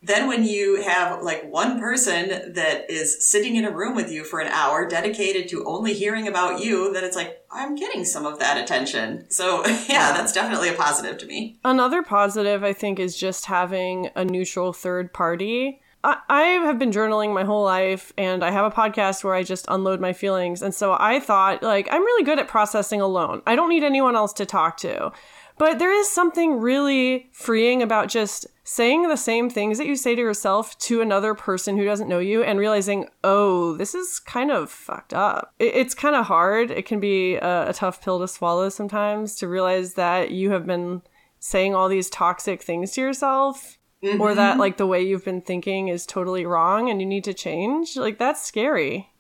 [0.04, 4.24] Then when you have like one person that is sitting in a room with you
[4.24, 8.26] for an hour dedicated to only hearing about you then it's like i'm getting some
[8.26, 13.00] of that attention so yeah that's definitely a positive to me Another positive, I think,
[13.00, 15.82] is just having a neutral third party.
[16.04, 19.44] I, I have been journaling my whole life, and I have a podcast where I
[19.44, 20.62] just unload my feelings.
[20.62, 23.42] And so I thought, like, I'm really good at processing alone.
[23.46, 25.12] I don't need anyone else to talk to.
[25.58, 30.16] But there is something really freeing about just saying the same things that you say
[30.16, 34.50] to yourself to another person who doesn't know you and realizing, oh, this is kind
[34.50, 35.54] of fucked up.
[35.60, 36.72] It, it's kind of hard.
[36.72, 40.66] It can be a, a tough pill to swallow sometimes to realize that you have
[40.66, 41.02] been
[41.38, 44.36] saying all these toxic things to yourself or mm-hmm.
[44.38, 47.98] that like the way you've been thinking is totally wrong and you need to change.
[47.98, 49.12] Like that's scary.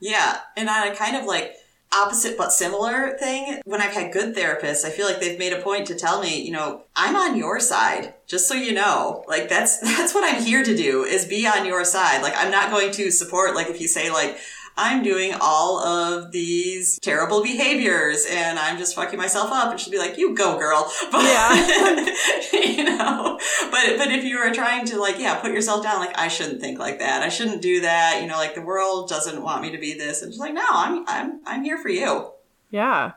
[0.00, 1.56] Yeah, and on a kind of like
[1.92, 5.60] opposite but similar thing, when I've had good therapists, I feel like they've made a
[5.60, 9.24] point to tell me, you know, I'm on your side, just so you know.
[9.28, 12.22] Like that's that's what I'm here to do is be on your side.
[12.22, 14.38] Like I'm not going to support like if you say like
[14.78, 19.90] I'm doing all of these terrible behaviors and I'm just fucking myself up and she'll
[19.90, 20.90] be like, you go girl.
[21.10, 22.14] But, Yeah.
[22.52, 23.38] you know,
[23.72, 26.60] but, but if you are trying to like, yeah, put yourself down, like, I shouldn't
[26.60, 27.22] think like that.
[27.22, 28.20] I shouldn't do that.
[28.22, 30.22] You know, like the world doesn't want me to be this.
[30.22, 32.30] And she's like, no, I'm, I'm, I'm here for you.
[32.70, 33.12] Yeah.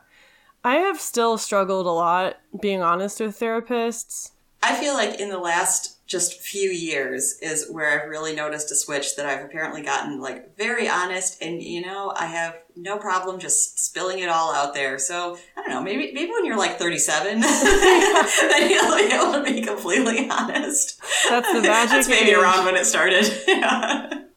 [0.64, 4.32] I have still struggled a lot being honest with therapists.
[4.62, 8.74] I feel like in the last just few years is where I've really noticed a
[8.74, 13.38] switch that I've apparently gotten like very honest and you know, I have no problem
[13.38, 14.98] just spilling it all out there.
[14.98, 19.42] So I don't know, maybe maybe when you're like 37, then you'll be able to
[19.44, 21.00] be completely honest.
[21.28, 22.36] That's the magic That's maybe age.
[22.36, 23.30] around when it started.
[23.46, 24.18] yeah.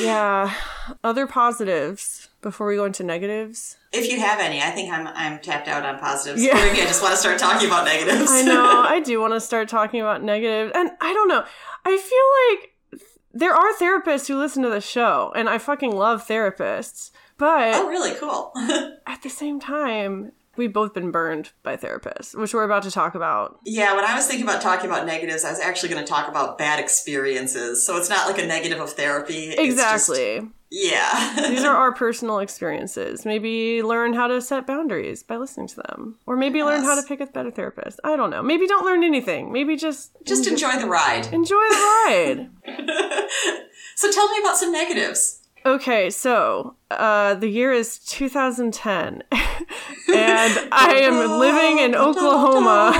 [0.00, 0.54] Yeah.
[1.02, 3.76] Other positives before we go into negatives.
[3.92, 6.42] If you have any, I think I'm I'm tapped out on positives.
[6.42, 6.54] Yeah.
[6.54, 8.30] Maybe I just want to start talking about negatives.
[8.30, 8.84] I know.
[8.86, 11.44] I do want to start talking about negatives, And I don't know.
[11.84, 16.26] I feel like there are therapists who listen to the show, and I fucking love
[16.26, 17.10] therapists.
[17.36, 18.52] But oh, really cool.
[19.06, 23.14] at the same time, we've both been burned by therapists, which we're about to talk
[23.14, 23.58] about.
[23.64, 26.28] Yeah, when I was thinking about talking about negatives, I was actually going to talk
[26.28, 27.84] about bad experiences.
[27.84, 29.48] So it's not like a negative of therapy.
[29.50, 30.48] It's just- Exactly.
[30.70, 31.48] Yeah.
[31.48, 33.24] These are our personal experiences.
[33.24, 36.16] Maybe learn how to set boundaries by listening to them.
[36.26, 38.00] Or maybe learn how to pick a better therapist.
[38.04, 38.42] I don't know.
[38.42, 39.52] Maybe don't learn anything.
[39.52, 41.32] Maybe just just enjoy the ride.
[41.32, 41.74] enjoy the
[42.06, 42.50] ride.
[43.96, 45.42] So tell me about some negatives.
[45.66, 52.92] Okay, so uh, the year is 2010, and I am living in Oklahoma.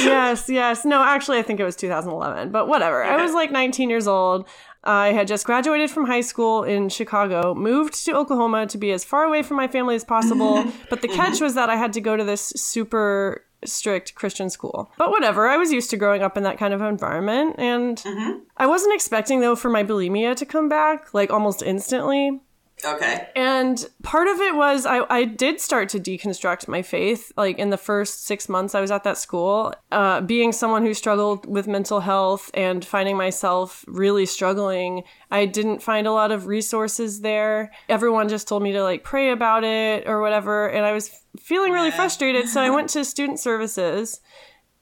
[0.00, 0.84] yes, yes.
[0.84, 3.04] No, actually, I think it was 2011, but whatever.
[3.04, 4.48] I was like 19 years old.
[4.84, 9.04] I had just graduated from high school in Chicago, moved to Oklahoma to be as
[9.04, 10.64] far away from my family as possible.
[10.90, 14.92] but the catch was that I had to go to this super strict Christian school.
[14.98, 17.56] But whatever, I was used to growing up in that kind of environment.
[17.58, 18.40] And mm-hmm.
[18.56, 22.40] I wasn't expecting, though, for my bulimia to come back like almost instantly.
[22.84, 23.28] Okay.
[23.34, 27.32] And part of it was I, I did start to deconstruct my faith.
[27.36, 30.92] Like in the first six months I was at that school, uh, being someone who
[30.94, 36.46] struggled with mental health and finding myself really struggling, I didn't find a lot of
[36.46, 37.72] resources there.
[37.88, 40.68] Everyone just told me to like pray about it or whatever.
[40.68, 41.96] And I was feeling really Yeah.
[41.96, 42.48] frustrated.
[42.48, 44.20] So I went to student services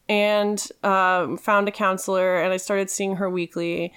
[0.08, 3.92] and um, found a counselor and I started seeing her weekly.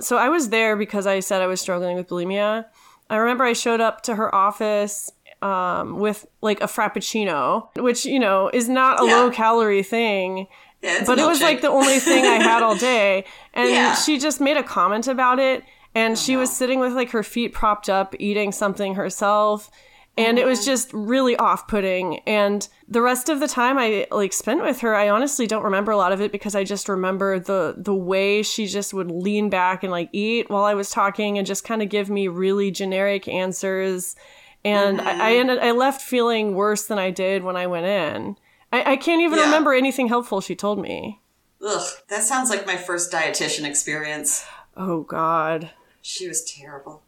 [0.00, 2.64] So I was there because I said I was struggling with bulimia.
[3.10, 5.10] I remember I showed up to her office
[5.42, 9.16] um, with like a frappuccino, which you know is not a Yeah.
[9.16, 10.46] low calorie thing,
[10.82, 13.24] Yeah, but it was like the only thing I had all day.
[13.54, 13.94] And Yeah.
[13.94, 17.52] she just made a comment about it, and she was sitting with like her feet
[17.52, 19.70] propped up, eating something herself.
[20.16, 20.64] And it was oh.
[20.64, 22.18] just really off putting.
[22.20, 25.92] And the rest of the time I like spent with her, I honestly don't remember
[25.92, 29.48] a lot of it because I just remember the the way she just would lean
[29.48, 32.70] back and like eat while I was talking and just kind of give me really
[32.70, 34.16] generic answers.
[34.64, 35.22] And I, I mm-hmm.
[35.40, 38.36] ended I left feeling worse than I did when I went in.
[38.72, 39.46] I, I can't even Yeah.
[39.46, 41.20] remember anything helpful she told me.
[41.64, 44.44] Ugh, that sounds like my first dietitian experience.
[44.76, 45.70] Oh God.
[46.02, 47.02] She was terrible.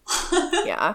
[0.65, 0.95] Yeah.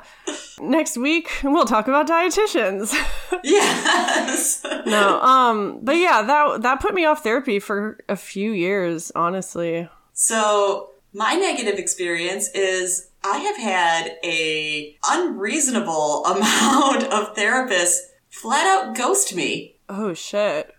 [0.59, 2.93] Next week we'll talk about dietitians.
[3.43, 4.63] yes.
[4.85, 5.19] no.
[5.21, 5.79] Um.
[5.81, 9.11] But yeah, that that put me off therapy for a few years.
[9.15, 9.89] Honestly.
[10.13, 17.97] So my negative experience is I have had a unreasonable amount of therapists
[18.29, 19.75] flat out ghost me.
[19.89, 20.71] Oh shit.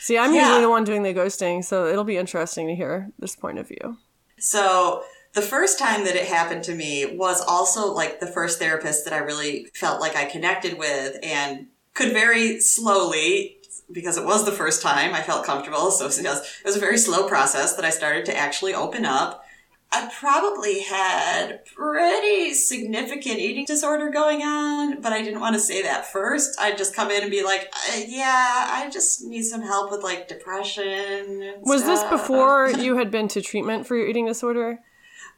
[0.00, 0.42] See, I'm Yeah.
[0.42, 3.66] usually the one doing the ghosting, so it'll be interesting to hear this point of
[3.68, 3.96] view.
[4.38, 5.02] So
[5.36, 9.12] the first time that it happened to me was also like the first therapist that
[9.12, 13.58] I really felt like I connected with and could very slowly,
[13.92, 15.90] because it was the first time I felt comfortable.
[15.90, 19.04] So it was, it was a very slow process that I started to actually open
[19.04, 19.44] up.
[19.92, 25.82] I probably had pretty significant eating disorder going on, but I didn't want to say
[25.82, 26.58] that first.
[26.58, 30.02] I'd just come in and be like, uh, "Yeah, I just need some help with
[30.02, 32.10] like depression." Was stuff.
[32.10, 34.80] this before you had been to treatment for your eating disorder?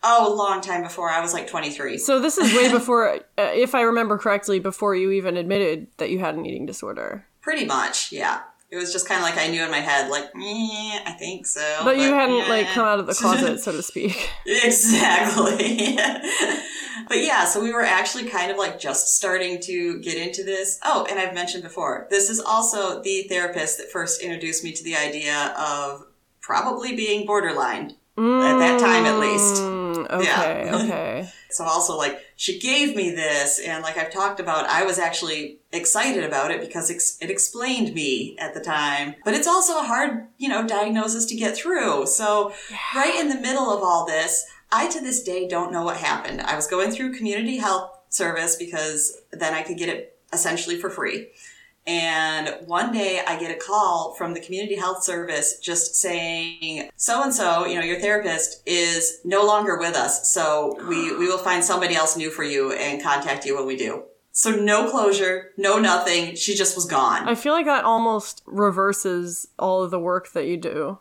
[0.03, 1.11] Oh, a long time before.
[1.11, 1.99] I was like 23.
[1.99, 6.11] So this is way before, uh, if I remember correctly, before you even admitted that
[6.11, 7.27] you had an eating disorder.
[7.41, 8.41] Pretty much, yeah.
[8.71, 11.47] It was just kind of like I knew in my head, like, eh, I think
[11.47, 11.81] so.
[11.85, 14.31] But, you hadn't like come out of the closet, so to speak.
[14.47, 15.97] Exactly.
[17.09, 20.79] but yeah, so we were actually kind of like just starting to get into this.
[20.85, 24.85] Oh, and I've mentioned before, this is also the therapist that first introduced me to
[24.85, 26.05] the idea of
[26.43, 27.97] probably being borderline.
[28.19, 29.63] At that time, at least.
[29.95, 30.77] Mm, okay, Yeah.
[30.77, 31.29] okay.
[31.51, 35.61] So also like she gave me this and like I've talked about, I was actually
[35.73, 39.15] excited about it because ex- it explained me at the time.
[39.25, 42.07] But it's also a hard, you know, diagnosis to get through.
[42.07, 42.53] So
[42.95, 46.43] right in the middle of all this, I to this day don't know what happened.
[46.43, 50.91] I was going through community health service because then I could get it essentially for
[50.91, 51.29] free.
[51.89, 57.23] And one day I get a call from the community health service just saying, so
[57.23, 60.31] and so, you know, your therapist is no longer with us.
[60.31, 63.75] So we, we will find somebody else new for you and contact you when we
[63.75, 64.05] do.
[64.33, 66.37] So no closure, no nothing.
[66.37, 67.27] She just was gone.
[67.27, 70.99] I feel like that almost reverses all of the work that you do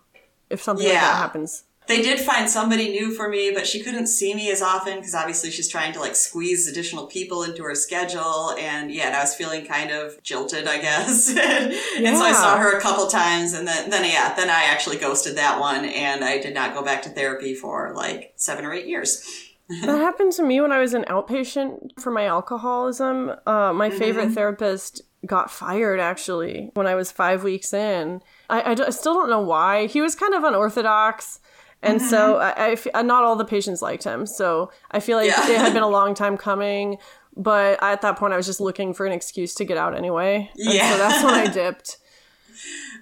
[0.49, 1.65] if something like that happens.
[1.87, 5.15] They did find somebody new for me, but she couldn't see me as often because
[5.15, 8.51] obviously she's trying to like squeeze additional people into her schedule.
[8.59, 11.29] And yeah, and I was feeling kind of jilted, I guess.
[11.37, 11.73] and
[12.17, 15.37] so I saw her a couple times and then, then yeah, then I actually ghosted
[15.37, 18.87] that one and I did not go back to therapy for like seven or eight
[18.87, 19.25] years.
[19.81, 23.33] That happened to me when I was an outpatient for my alcoholism.
[23.45, 28.21] Uh, my favorite therapist got fired actually when I was five weeks in.
[28.49, 29.87] I, I d- I still don't know why.
[29.87, 31.41] He was kind of unorthodox.
[31.83, 32.59] And so mm-hmm.
[32.59, 34.25] I, I f- uh, not all the patients liked him.
[34.25, 35.49] So I feel like Yeah.
[35.49, 36.97] it had been a long time coming.
[37.35, 40.49] But at that point, I was just looking for an excuse to get out anyway.
[40.55, 40.91] And Yeah.
[40.91, 41.97] so that's when I dipped.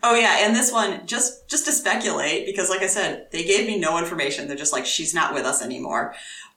[0.04, 3.66] Oh yeah, and this one just just to speculate because like I said, they gave
[3.66, 4.48] me no information.
[4.48, 6.14] They're just like she's not with us anymore.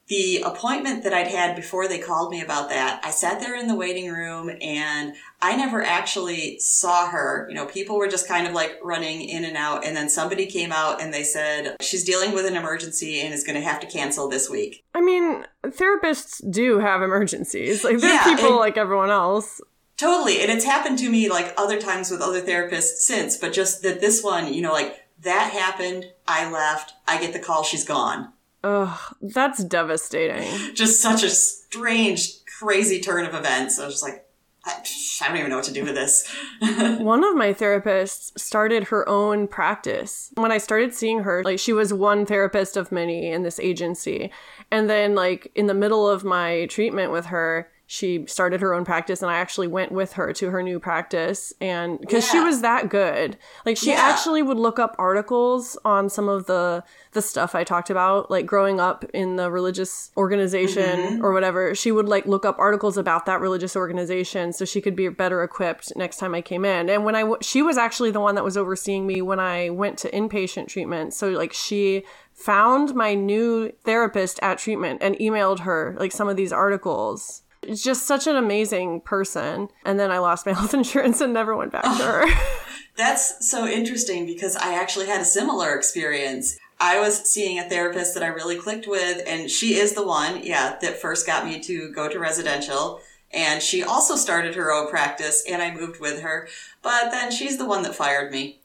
[0.09, 3.69] The appointment that I'd had before they called me about that, I sat there in
[3.69, 7.47] the waiting room and I never actually saw her.
[7.51, 10.47] You know, people were just kind of like running in and out and then somebody
[10.47, 13.81] came out and they said she's dealing with an emergency and is going to have
[13.81, 14.83] to cancel this week.
[14.95, 17.85] I mean, therapists do have emergencies.
[17.85, 19.61] Like they're Yeah, people like everyone else.
[19.99, 20.41] Totally.
[20.41, 24.01] And it's happened to me like other times with other therapists since, but just that
[24.01, 28.33] this one, you know, like that happened, I left, I get the call, she's gone.
[28.65, 30.75] Ugh, that's devastating.
[30.75, 33.79] just such a strange, crazy turn of events.
[33.79, 34.25] I was just like,
[34.65, 34.83] I,
[35.23, 36.29] I don't even know what to do with this.
[36.61, 40.31] One of my therapists started her own practice.
[40.35, 44.31] When I started seeing her, like she was one therapist of many in this agency.
[44.71, 48.85] And then like in the middle of my treatment with her, she started her own
[48.85, 52.61] practice and I actually went with her to her new practice and cuz she was
[52.61, 53.39] that good.
[53.65, 54.01] Like she Yeah.
[54.03, 58.45] actually would look up articles on some of the the stuff I talked about like
[58.45, 61.25] growing up in the religious organization mm-hmm.
[61.25, 61.75] or whatever.
[61.75, 65.43] She would like look up articles about that religious organization so she could be better
[65.43, 66.91] equipped next time I came in.
[66.91, 69.71] And when I w- she was actually the one that was overseeing me when I
[69.71, 71.15] went to inpatient treatment.
[71.15, 76.37] So like she found my new therapist at treatment and emailed her like some of
[76.37, 77.45] these articles.
[77.69, 79.69] It's just such an amazing person.
[79.85, 82.25] And then I lost my health insurance and never went back to her.
[82.97, 86.59] That's so interesting because I actually had a similar experience.
[86.81, 90.45] I was seeing a therapist that I really clicked with, and she is the one,
[90.45, 93.01] yeah, that first got me to go to residential.
[93.33, 96.49] And she also started her own practice, and I moved with her.
[96.83, 98.61] But then she's the one that fired me.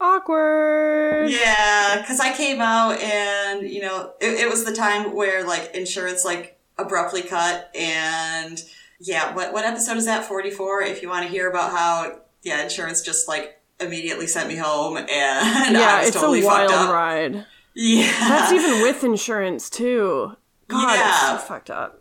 [0.00, 1.30] Awkward.
[1.30, 5.74] Yeah, because I came out and, you know, it, it was the time where like
[5.74, 8.62] insurance like abruptly cut and
[9.00, 10.24] yeah, what, what episode is that?
[10.24, 10.82] 44?
[10.82, 14.96] If you want to hear about how, yeah, insurance just like immediately sent me home
[14.96, 17.46] and I Yeah, it's totally a wild ride.
[17.74, 18.10] Yeah.
[18.28, 20.32] That's even with insurance too.
[20.68, 21.34] God, Yeah.
[21.34, 22.00] it's so fucked up.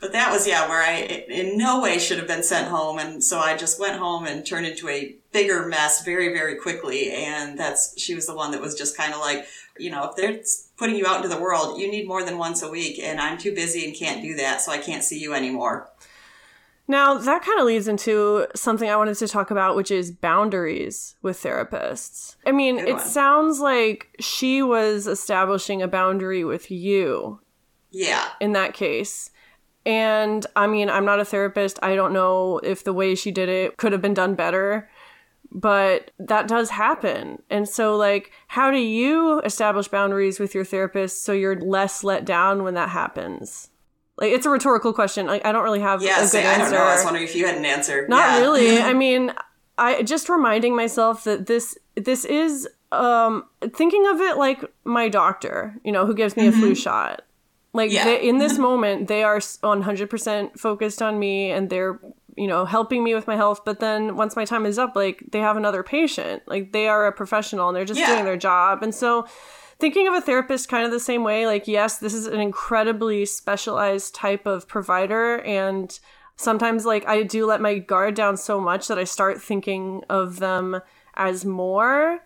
[0.00, 0.94] But that was, yeah, where I
[1.28, 2.98] in no way should have been sent home.
[2.98, 7.10] And so I just went home and turned into a bigger mess very, very quickly.
[7.12, 9.46] And that's, she was the one that was just kind of like,
[9.76, 10.40] you know, if they're
[10.78, 12.98] putting you out into the world, you need more than once a week.
[13.00, 14.60] And I'm too busy and can't do that.
[14.62, 15.90] So I can't see you anymore.
[16.90, 21.16] Now, that kind of leads into something I wanted to talk about, which is boundaries
[21.20, 22.36] with therapists.
[22.46, 23.04] I mean, Good it one.
[23.04, 27.40] sounds like she was establishing a boundary with you
[27.90, 28.24] Yeah.
[28.40, 29.30] in that case.
[29.84, 31.78] And I mean, I'm not a therapist.
[31.82, 34.88] I don't know if the way she did it could have been done better,
[35.50, 37.42] but that does happen.
[37.50, 42.24] And so, like, how do you establish boundaries with your therapist so you're less let
[42.24, 43.70] down when that happens?
[44.16, 45.26] Like, it's a rhetorical question.
[45.26, 46.78] Like, I don't really have Yeah, a good see, I don't know.
[46.82, 48.06] I was wondering if you had an answer.
[48.08, 48.40] Not Yeah.
[48.40, 48.78] really.
[48.82, 49.32] I mean,
[49.78, 53.44] I just reminding myself that this this is um
[53.74, 57.22] thinking of it like my doctor, you know, who gives me a flu shot.
[57.74, 58.04] Like Yeah.
[58.04, 62.00] they, in this moment, they are 100% focused on me and they're,
[62.38, 65.24] you know, helping me with my health, but then once my time is up, like
[65.32, 66.42] they have another patient.
[66.46, 68.12] Like they are a professional and they're just Yeah.
[68.12, 68.82] doing their job.
[68.82, 69.26] And so
[69.78, 73.24] thinking of a therapist kind of the same way like yes this is an incredibly
[73.24, 76.00] specialized type of provider and
[76.36, 80.40] sometimes like i do let my guard down so much that i start thinking of
[80.40, 80.80] them
[81.14, 82.20] as more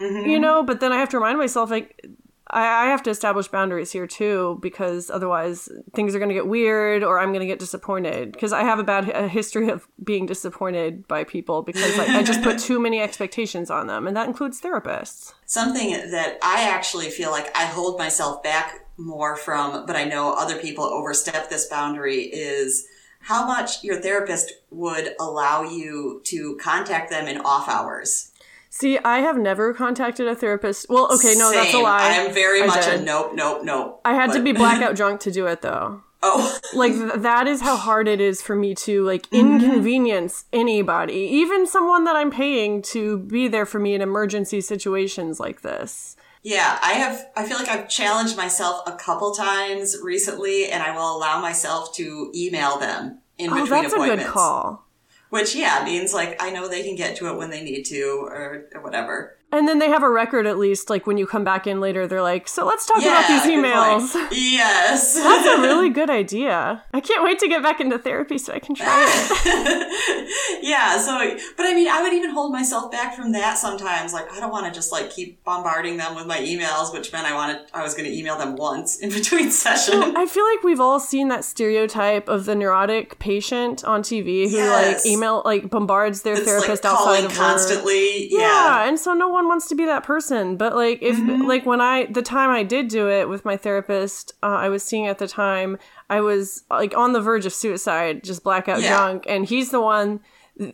[0.00, 0.28] mm-hmm.
[0.28, 2.04] you know but then i have to remind myself like
[2.50, 6.46] I, I have to establish boundaries here too because otherwise things are going to get
[6.46, 9.86] weird or i'm going to get disappointed because i have a bad a history of
[10.02, 14.16] being disappointed by people because like, i just put too many expectations on them and
[14.16, 19.84] that includes therapists Something that I actually feel like I hold myself back more from,
[19.84, 22.86] but I know other people overstep this boundary is
[23.18, 28.29] how much your therapist would allow you to contact them in off hours.
[28.72, 30.86] See, I have never contacted a therapist.
[30.88, 32.02] Well, okay, no, that's a lie.
[32.08, 33.00] I am very I much did.
[33.00, 34.00] a nope, nope, nope.
[34.04, 36.02] I had to be blackout drunk to do it though.
[36.22, 39.54] Oh, Like th- that is how hard it is for me to like Mm-hmm.
[39.64, 45.40] inconvenience anybody, even someone that I'm paying to be there for me in emergency situations
[45.40, 46.16] like this.
[46.42, 46.78] yeah.
[46.82, 47.26] I have.
[47.36, 51.92] I feel like I've challenged myself a couple times recently, and I will allow myself
[51.96, 54.86] to email them in Oh, between that's a good call.
[55.30, 58.26] Which, yeah, means like I know they can get to it when they need to,
[58.28, 59.36] or, or whatever.
[59.52, 62.06] And then they have a record at least like when you come back in later
[62.06, 65.14] they're like, "So let's talk about these emails." Yes.
[65.14, 66.84] That's a really good idea.
[66.94, 70.60] I can't wait to get back into therapy so I can try it.
[70.62, 71.18] yeah, so
[71.56, 74.12] but I mean I would even hold myself back from that sometimes.
[74.12, 77.26] Like I don't want to just like keep bombarding them with my emails, which meant
[77.26, 80.14] I wanted I was gonna email them once in between sessions.
[80.16, 84.56] I feel like we've all seen that stereotype of the neurotic patient on TV who
[84.56, 85.04] Yes.
[85.04, 87.38] like email like bombards their It's therapist like outside of work.
[87.38, 88.28] constantly.
[88.30, 88.38] Yeah.
[88.40, 88.88] Yeah.
[88.88, 90.56] and so no one wants to be that person.
[90.56, 91.42] But like if Mm-hmm.
[91.46, 94.82] like when I the time I did do it with my therapist, uh, I was
[94.82, 95.78] seeing at the time,
[96.08, 98.96] I was like on the verge of suicide, just blackout Yeah.
[98.96, 100.20] drunk, and he's the one.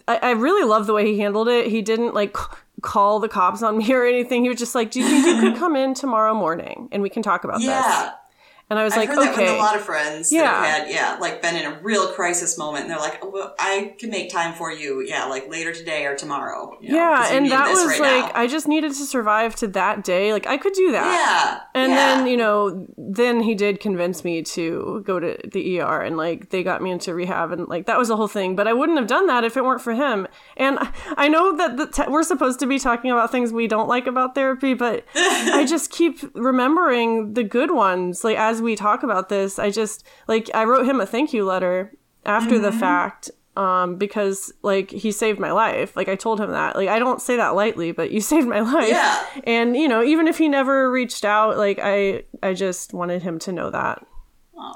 [0.08, 1.68] I, I really love the way he handled it.
[1.68, 2.44] He didn't like c-
[2.82, 4.42] call the cops on me or anything.
[4.42, 7.08] He was just like, "Do you think you could come in tomorrow morning and we
[7.08, 7.68] can talk about this?"
[8.68, 10.64] And I was I've like, "Okay." with a lot of friends Yeah.
[10.64, 14.10] had, yeah, like been in a real crisis moment, and they're like, well, "I can
[14.10, 17.68] make time for you, yeah, like later today or tomorrow." you know, yeah, and that
[17.68, 18.40] was right like now.
[18.40, 20.32] I just needed to survive to that day.
[20.32, 21.06] Like I could do that.
[21.06, 21.96] yeah, And yeah.
[21.96, 26.50] then, you know, then he did convince me to go to the ER and like
[26.50, 28.56] they got me into rehab and like that was the whole thing.
[28.56, 30.26] But I wouldn't have done that if it weren't for him.
[30.56, 33.68] And I- I know that the te- we're supposed to be talking about things we
[33.68, 38.24] don't like about therapy, but I just keep remembering the good ones.
[38.24, 41.44] Like as we talk about this, I just like I wrote him a thank you
[41.44, 41.92] letter
[42.24, 45.96] after the fact um because like he saved my life.
[45.96, 46.76] Like i told him that.
[46.76, 48.88] Like i don't say that lightly but you saved my life.
[48.88, 49.24] Yeah.
[49.44, 53.38] and you know even if he never reached out like i i just wanted him
[53.40, 54.04] to know that.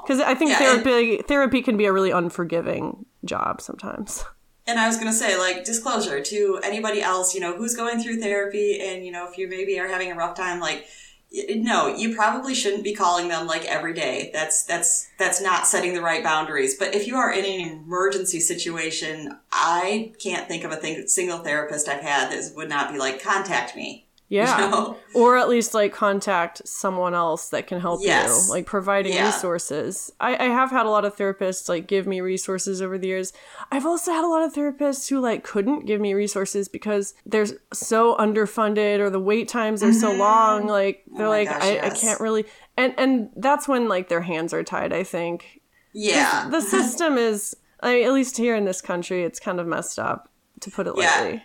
[0.03, 4.25] Because i think Yeah, and- therapy therapy can be a really unforgiving job sometimes.
[4.67, 8.01] And I was going to say, like, disclosure to anybody else, you know, who's going
[8.01, 10.85] through therapy and, you know, if you maybe are having a rough time, like,
[11.33, 14.31] no, you probably shouldn't be calling them like every day.
[14.33, 16.77] That's, that's, that's not setting the right boundaries.
[16.77, 21.39] But if you are in an emergency situation, I can't think of a thing, single
[21.39, 24.07] therapist I've had that would not be like, contact me.
[24.31, 24.97] Yeah You know?
[25.15, 28.47] or at least like contact someone else that can help Yes.
[28.47, 29.27] you like providing Yeah.
[29.27, 33.09] resources I, I have had a lot of therapists like give me resources over the
[33.09, 33.33] years
[33.73, 37.47] i've also had a lot of therapists who like couldn't give me resources because they're
[37.73, 41.23] so underfunded or the wait times are so long like they're Mm-hmm.
[41.27, 42.45] Oh like gosh, I, I can't really
[42.77, 45.61] and and that's when like their hands are tied i think
[45.93, 46.49] Yeah.
[46.51, 49.99] the system is I, mean, at least here in this country it's kind of messed
[49.99, 51.11] up to put it Yeah.
[51.21, 51.43] lightly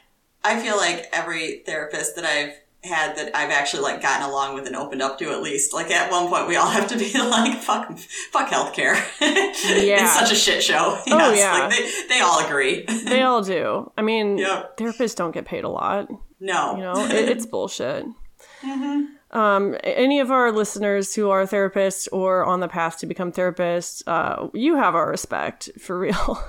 [0.47, 2.53] I feel like every therapist that I've
[2.85, 5.91] had that I've actually like gotten along with and opened up to at least like
[5.91, 7.97] at one point we all have to be like fuck
[8.31, 8.95] fuck healthcare.
[9.65, 10.03] Yeah.
[10.03, 10.99] it's such a shit show.
[11.07, 11.51] Oh, yeah.
[11.67, 12.85] like they they all agree.
[13.05, 14.77] they all do i mean Yep.
[14.77, 16.07] therapists don't get paid a lot
[16.39, 18.05] no, you know it, it's bullshit
[19.31, 24.01] um, any of our listeners who are therapists or on the path to become therapists
[24.07, 26.41] uh, you have our respect for real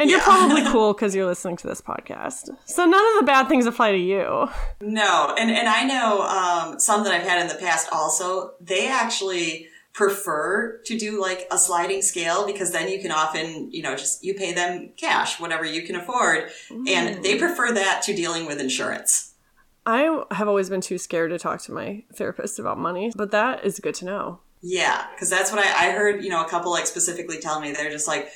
[0.00, 3.48] and you're probably cool because you're listening to this podcast so none of the bad
[3.48, 4.48] things apply to you
[4.80, 8.54] no, and and I know um, some that I've had in the past also.
[8.60, 13.82] They actually prefer to do like a sliding scale because then you can often, you
[13.82, 16.50] know, just you pay them cash, whatever you can afford.
[16.88, 19.34] And they prefer that to dealing with insurance.
[19.84, 23.64] I have always been too scared to talk to my therapist about money, but that
[23.64, 24.40] is good to know.
[24.62, 27.72] Yeah, because that's what I, I heard, you know, a couple like specifically tell me.
[27.72, 28.30] They're just like,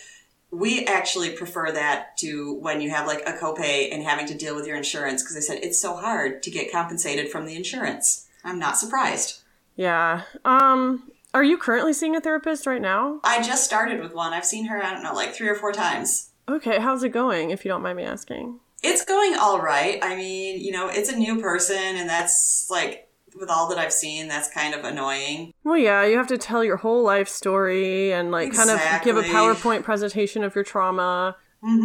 [0.58, 4.54] we actually prefer that to when you have like a copay and having to deal
[4.54, 8.28] with your insurance because they said it's so hard to get compensated from the insurance.
[8.44, 9.40] I'm not surprised.
[9.76, 10.22] Yeah.
[10.44, 13.18] Um are you currently seeing a therapist right now?
[13.24, 14.32] I just started with one.
[14.32, 16.30] I've seen her, I don't know, like three or four times.
[16.48, 18.60] Okay, how's it going if you don't mind me asking?
[18.84, 19.98] It's going all right.
[20.00, 23.92] I mean, you know, it's a new person, and that's like, with all that I've
[23.92, 25.52] seen, that's kind of annoying.
[25.64, 29.16] Well, yeah, you have to tell your whole life story and like kind of give
[29.16, 31.36] a PowerPoint presentation of your trauma.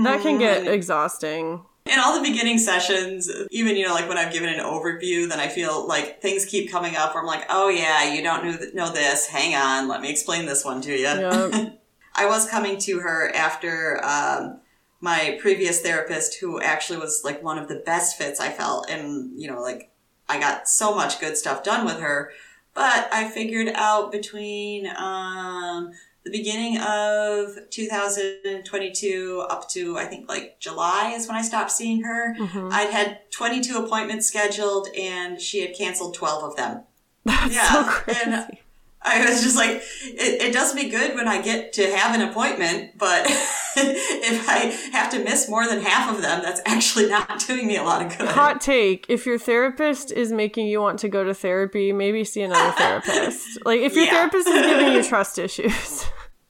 [0.03, 1.63] That can get exhausting.
[1.85, 5.39] In all the beginning sessions, even, you know, like when I've given an overview, then
[5.39, 8.91] I feel like things keep coming up where I'm like, oh yeah, you don't know,
[8.91, 9.27] this.
[9.27, 11.05] Hang on, let me explain this one to you.
[11.05, 11.69] Yeah.
[12.15, 14.59] I was coming to her after um,
[14.99, 19.39] my previous therapist, who actually was like one of the best fits I felt, and
[19.39, 19.91] you know, like
[20.29, 22.31] I got so much good stuff done with her.
[22.73, 25.91] But I figured out between um,
[26.23, 32.03] the beginning of 2022 up to I think like July is when I stopped seeing
[32.03, 32.35] her.
[32.37, 32.71] Mhm.
[32.71, 36.83] I'd had 22 appointments scheduled, and she had canceled 12 of them.
[37.25, 38.19] That's Yeah, so crazy.
[38.25, 38.57] and-
[39.01, 39.71] I was just like,
[40.03, 43.25] it, it does me good when I get to have an appointment, but
[43.77, 47.77] if I have to miss more than half of them, that's actually not doing me
[47.77, 48.27] a lot of good.
[48.27, 49.05] Hot take.
[49.07, 53.65] If your therapist is making you want to go to therapy, maybe see another therapist.
[53.65, 54.11] Like if your Yeah.
[54.11, 56.05] therapist is giving you trust issues.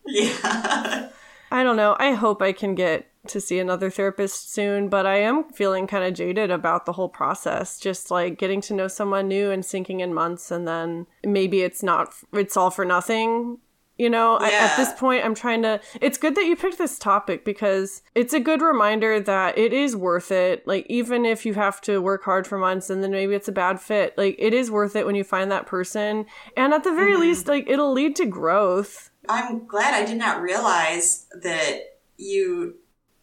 [0.08, 1.10] Yeah.
[1.52, 1.96] I don't know.
[2.00, 6.04] I hope I can get to see another therapist soon, but I am feeling kind
[6.04, 7.80] of jaded about the whole process.
[7.80, 11.84] Just like getting to know someone new and sinking in months, and then maybe it's
[11.84, 13.58] not, it's all for nothing.
[13.98, 15.82] You know, I, at this point, I'm trying to.
[16.00, 19.94] It's good that you picked this topic because it's a good reminder that it is
[19.94, 20.66] worth it.
[20.66, 23.52] Like, even if you have to work hard for months and then maybe it's a
[23.52, 26.28] bad fit, like, it is worth it when you find that person.
[26.56, 27.24] And at the very mm-hmm.
[27.24, 29.10] least, like, it'll lead to growth.
[29.28, 32.76] I'm glad I did not realize that you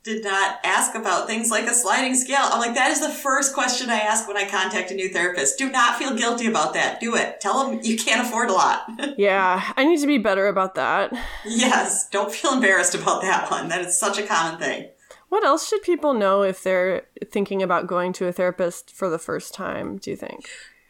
[0.07, 2.39] did not ask about things like a sliding scale.
[2.41, 5.59] I'm like, that is the first question I ask when I contact a new therapist.
[5.59, 7.01] Do not feel guilty about that.
[7.01, 7.41] Do it.
[7.41, 8.89] Tell them you can't afford a lot.
[9.19, 11.13] Yeah, I need to be better about that.
[11.45, 12.09] yes.
[12.11, 13.69] Don't feel embarrassed about that one.
[13.69, 14.91] That is such a common thing.
[15.29, 19.19] What else should people know if they're thinking about going to a therapist for the
[19.19, 20.49] first time, do you think?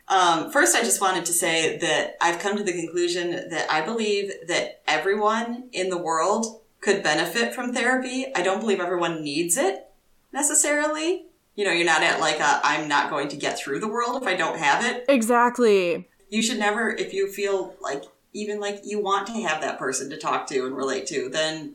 [0.08, 3.80] Um, first, I just wanted to say that I've come to the conclusion that I
[3.80, 8.26] believe that everyone in the world could benefit from therapy.
[8.34, 9.88] I don't believe everyone needs it
[10.32, 11.26] necessarily.
[11.56, 14.22] You know, you're not at like a, I'm not going to get through the world
[14.22, 15.04] if I don't have it.
[15.08, 16.08] Exactly.
[16.28, 20.10] You should never, if you feel like, even like you want to have that person
[20.10, 21.74] to talk to and relate to, then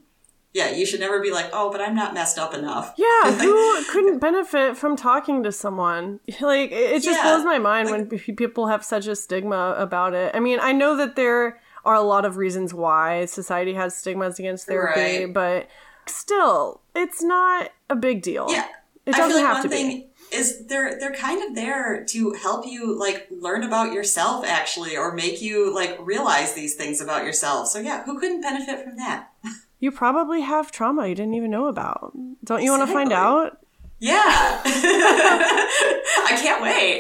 [0.54, 2.94] yeah, you should never be like, oh, but I'm not messed up enough.
[2.98, 6.20] Yeah, who couldn't benefit from talking to someone?
[6.42, 9.76] Like, it it just Yeah, blows my mind like- when people have such a stigma
[9.78, 10.34] about it.
[10.36, 14.40] I mean, I know that there are a lot of reasons why society has stigmas
[14.40, 15.34] against therapy, Right.
[15.34, 15.68] but
[16.06, 18.48] still, it's not a big deal.
[18.50, 18.68] Yeah.
[19.06, 20.08] It doesn't feel like have one to be.
[20.32, 25.12] is they're they're kind of there to help you like learn about yourself actually or
[25.14, 27.68] make you like realize these things about yourself.
[27.68, 29.30] So yeah, who couldn't benefit from that?
[29.84, 32.14] You probably have trauma you didn't even know about.
[32.44, 33.61] Don't you want to find out?
[34.02, 34.62] Yeah.
[34.66, 37.00] I can't wait.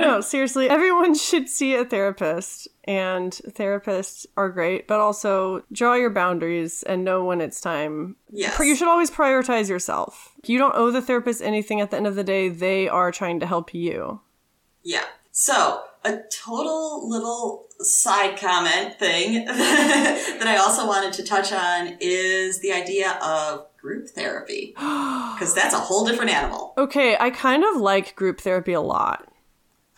[0.00, 6.08] no, seriously, everyone should see a therapist, and therapists are great, but also draw your
[6.08, 8.16] boundaries and know when it's time.
[8.30, 8.58] Yes.
[8.58, 10.32] You should always prioritize yourself.
[10.46, 13.38] You don't owe the therapist anything at the end of the day, they are trying
[13.40, 14.20] to help you.
[14.82, 15.04] Yeah.
[15.32, 22.60] So, a total little side comment thing that I also wanted to touch on is
[22.60, 24.74] the idea of group therapy.
[25.40, 26.74] Because that's a whole different animal.
[26.76, 29.26] Okay, I kind of like group therapy a lot.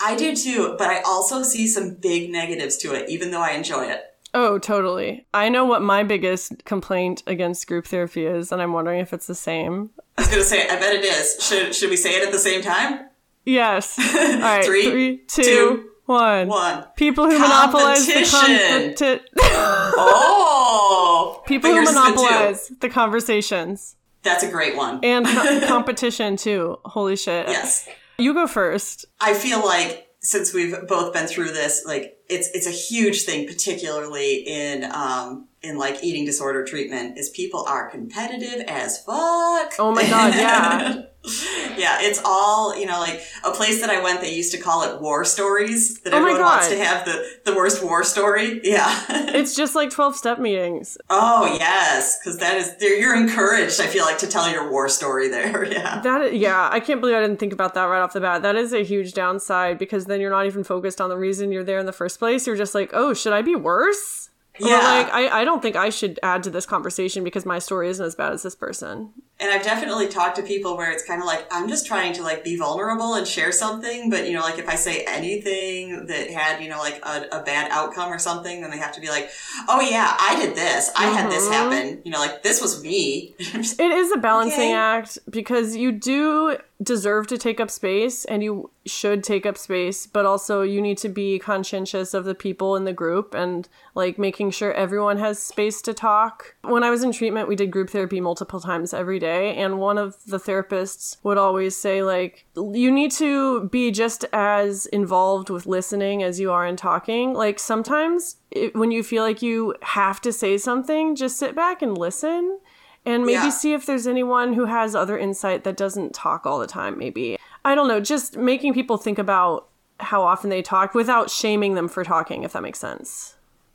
[0.01, 3.51] I do too, but I also see some big negatives to it, even though I
[3.51, 4.05] enjoy it.
[4.35, 5.27] Oh, totally.
[5.35, 9.27] I know what my biggest complaint against group therapy is, and I'm wondering if it's
[9.27, 9.91] the same.
[10.17, 11.39] I was gonna say, I bet it is.
[11.41, 13.09] Should should we say it at the same time?
[13.45, 13.99] Yes.
[14.17, 14.65] All right.
[14.65, 16.49] Three, three, two, two, one.
[16.49, 16.85] One.
[16.97, 19.21] People who monopolize the Competition.
[19.45, 21.02] Oh,
[21.47, 22.15] People who Fingers in the two.
[22.17, 25.01] monopolize the conversations That's a great one.
[25.05, 26.79] and co- competition too.
[26.85, 27.49] Holy shit.
[27.49, 29.07] Yes, You go first.
[29.21, 33.47] I feel like since we've both been through this, like it's it's a huge thing,
[33.47, 39.73] particularly in um in like eating disorder treatment, is people are competitive as fuck.
[39.79, 41.03] Oh my God, yeah.
[41.79, 41.99] yeah.
[42.01, 45.01] It's all, you know, like a place that I went, they used to call it
[45.01, 48.61] war stories, that Oh everyone wants to have the, the worst war story.
[48.73, 49.05] Yeah.
[49.09, 50.97] It's just like 12 step meetings.
[51.11, 52.19] oh, yes.
[52.25, 55.65] Cause that is, there- you're encouraged, I feel like, to tell your war story there.
[55.73, 56.01] Yeah.
[56.03, 58.43] That yeah, I can't believe I didn't think about that right off the bat.
[58.43, 61.65] That is a huge downside because then you're not even focused on the reason you're
[61.65, 62.47] there in the first place.
[62.47, 64.29] You're just like, oh, should I be worse?
[64.61, 64.79] Or Yeah.
[64.79, 68.05] like, I, I don't think I should add to this conversation because my story isn't
[68.05, 69.13] as bad as this person.
[69.43, 72.23] And I've definitely talked to people where it's kind of like, I'm just trying to
[72.23, 74.09] like be vulnerable and share something.
[74.09, 77.43] But, you know, like if I say anything that had, you know, like a, a
[77.43, 79.31] bad outcome or something, then they have to be like,
[79.69, 80.91] oh yeah, I did this.
[80.97, 81.53] I had this Mhm.
[81.53, 82.03] happen.
[82.05, 83.35] You know, like this was me.
[83.83, 84.73] It is a balancing Okay.
[84.73, 90.07] act because you do deserve to take up space and you should take up space,
[90.07, 94.19] but also you need to be conscientious of the people in the group and like
[94.19, 96.57] making sure everyone has space to talk.
[96.63, 99.99] When I was in treatment, we did group therapy multiple times every day, and one
[99.99, 105.67] of the therapists would always say like you need to be just as involved with
[105.67, 107.33] listening as you are in talking.
[107.35, 111.83] Like sometimes it, when you feel like you have to say something, just sit back
[111.83, 112.59] and listen
[113.05, 113.49] and maybe Yeah.
[113.51, 117.37] see if there's anyone who has other insight that doesn't talk all the time maybe
[117.65, 119.69] i don't know just making people think about
[119.99, 123.35] how often they talk without shaming them for talking if that makes sense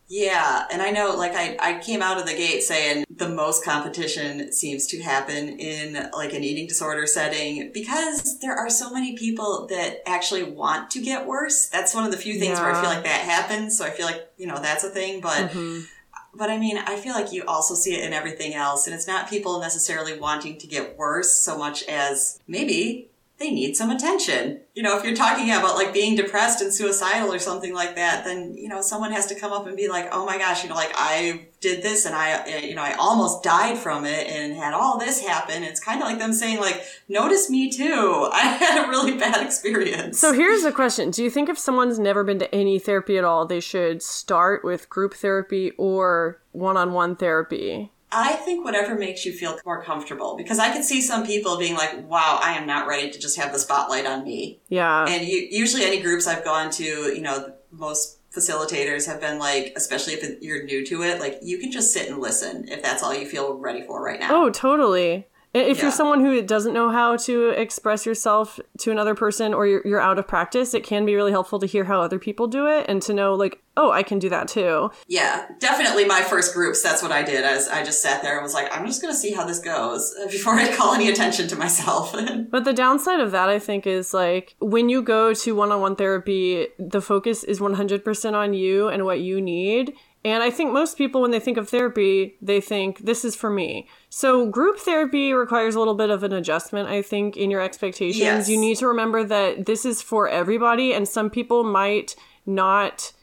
[0.10, 3.66] Yeah, and I know, like, I, I came out of the gate saying the most
[3.66, 9.18] competition seems to happen in, like, an eating disorder setting because there are so many
[9.18, 11.68] people that actually want to get worse.
[11.68, 14.06] That's one of the few things where I feel like that happens, so I feel
[14.06, 15.52] like, you know, that's a thing, but.
[15.52, 15.86] Mhm.
[16.34, 19.08] But I mean, I feel like you also see it in everything else, and it's
[19.08, 24.62] not people necessarily wanting to get worse so much as maybe they need some attention.
[24.74, 28.24] You know, if you're talking about like being depressed and suicidal or something like that,
[28.26, 30.70] then, you know, someone has to come up and be like, oh my gosh, you
[30.70, 34.28] know, like I did this and I, uh, you know, I almost died from it
[34.28, 35.64] and had all this happen.
[35.64, 38.30] It's kind of like them saying, like, notice me too.
[38.34, 40.20] I had a really bad experience.
[40.20, 43.24] so here's a question do you think if someone's never been to any therapy at
[43.24, 49.34] all they should start with group therapy or one-on-one therapy I think whatever makes you
[49.34, 52.88] feel more comfortable because I could see some people being like, wow, I am not
[52.88, 54.60] ready to just have the spotlight on me.
[54.70, 59.40] yeah And you, usually any groups I've gone to, you know, most facilitators have been
[59.40, 62.82] like, especially if you're new to it, like you can just sit and listen if
[62.82, 64.44] that's all you feel ready for right now.
[64.44, 65.28] Oh, totally.
[65.54, 65.84] If Yeah.
[65.84, 70.00] you're someone who doesn't know how to express yourself to another person or you're, you're
[70.00, 72.86] out of practice, it can be really helpful to hear how other people do it
[72.88, 74.92] and to know, like, oh, I can do that too.
[75.08, 77.44] Yeah, definitely my first groups, that's what I did.
[77.46, 79.46] I, was, I just sat there and was like, I'm just going to see how
[79.46, 82.16] this goes before I call any attention to myself.
[82.50, 85.82] But the downside of that, I think, is like when you go to one on
[85.82, 89.94] one therapy, the focus is 100% on you and what you need.
[90.26, 93.50] And I think most people, when they think of therapy, they think, this is for
[93.50, 93.88] me.
[94.10, 98.20] So, group therapy requires a little bit of an adjustment, I think, in your expectations.
[98.20, 98.50] Yes.
[98.50, 102.16] You need to remember that this is for everybody, and some people might
[102.46, 103.14] not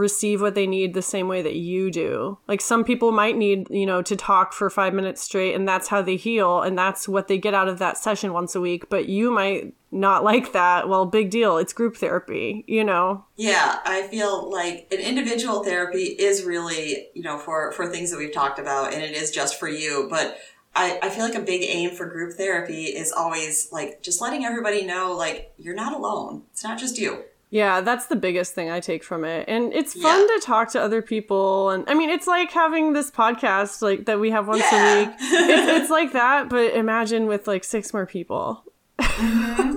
[0.00, 2.38] receive what they need the same way that you do.
[2.48, 5.88] Like some people might need, you know, to talk for 5 minutes straight and that's
[5.88, 8.88] how they heal and that's what they get out of that session once a week,
[8.88, 10.88] but you might not like that.
[10.88, 11.58] Well, big deal.
[11.58, 13.24] It's group therapy, you know.
[13.36, 18.18] Yeah, I feel like an individual therapy is really, you know, for, for things that
[18.18, 20.06] we've talked about and it is just for you.
[20.08, 20.38] But
[20.74, 24.44] I, I feel like a big aim for group therapy is always like just letting
[24.44, 26.44] everybody know, like, you're not alone.
[26.52, 27.24] It's not just you.
[27.52, 29.46] Yeah, that's the biggest thing I take from it.
[29.48, 30.36] And it's fun Yeah.
[30.36, 34.20] to talk to other people and I mean, it's like having this podcast like that
[34.20, 34.94] we have once Yeah.
[34.94, 35.14] a week.
[35.20, 38.62] It's, it's like that, but imagine with like six more people.
[39.00, 39.76] Mm-hmm.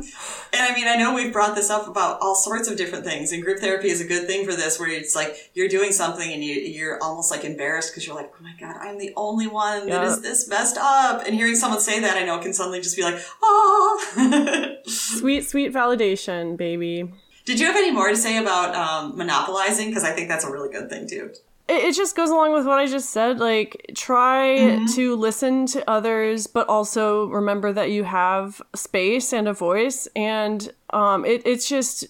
[0.55, 3.31] And I mean, I know we've brought this up about all sorts of different things,
[3.31, 6.31] and group therapy is a good thing for this, where it's like you're doing something
[6.31, 9.47] and you, you're almost like embarrassed because you're like, oh my God, I'm the only
[9.47, 11.25] one that is this messed up.
[11.25, 14.75] And hearing someone say that, I know can suddenly just be like, oh.
[14.85, 17.11] Sweet, sweet validation, baby.
[17.45, 19.89] Did you have any more to say about um, monopolizing?
[19.89, 21.31] Because I think that's a really good thing too.
[21.67, 23.39] it, it just goes along with what I just said.
[23.39, 29.53] Like, try to listen to others, but also remember that you have space and a
[29.53, 30.07] voice.
[30.15, 32.05] And um, it, it's just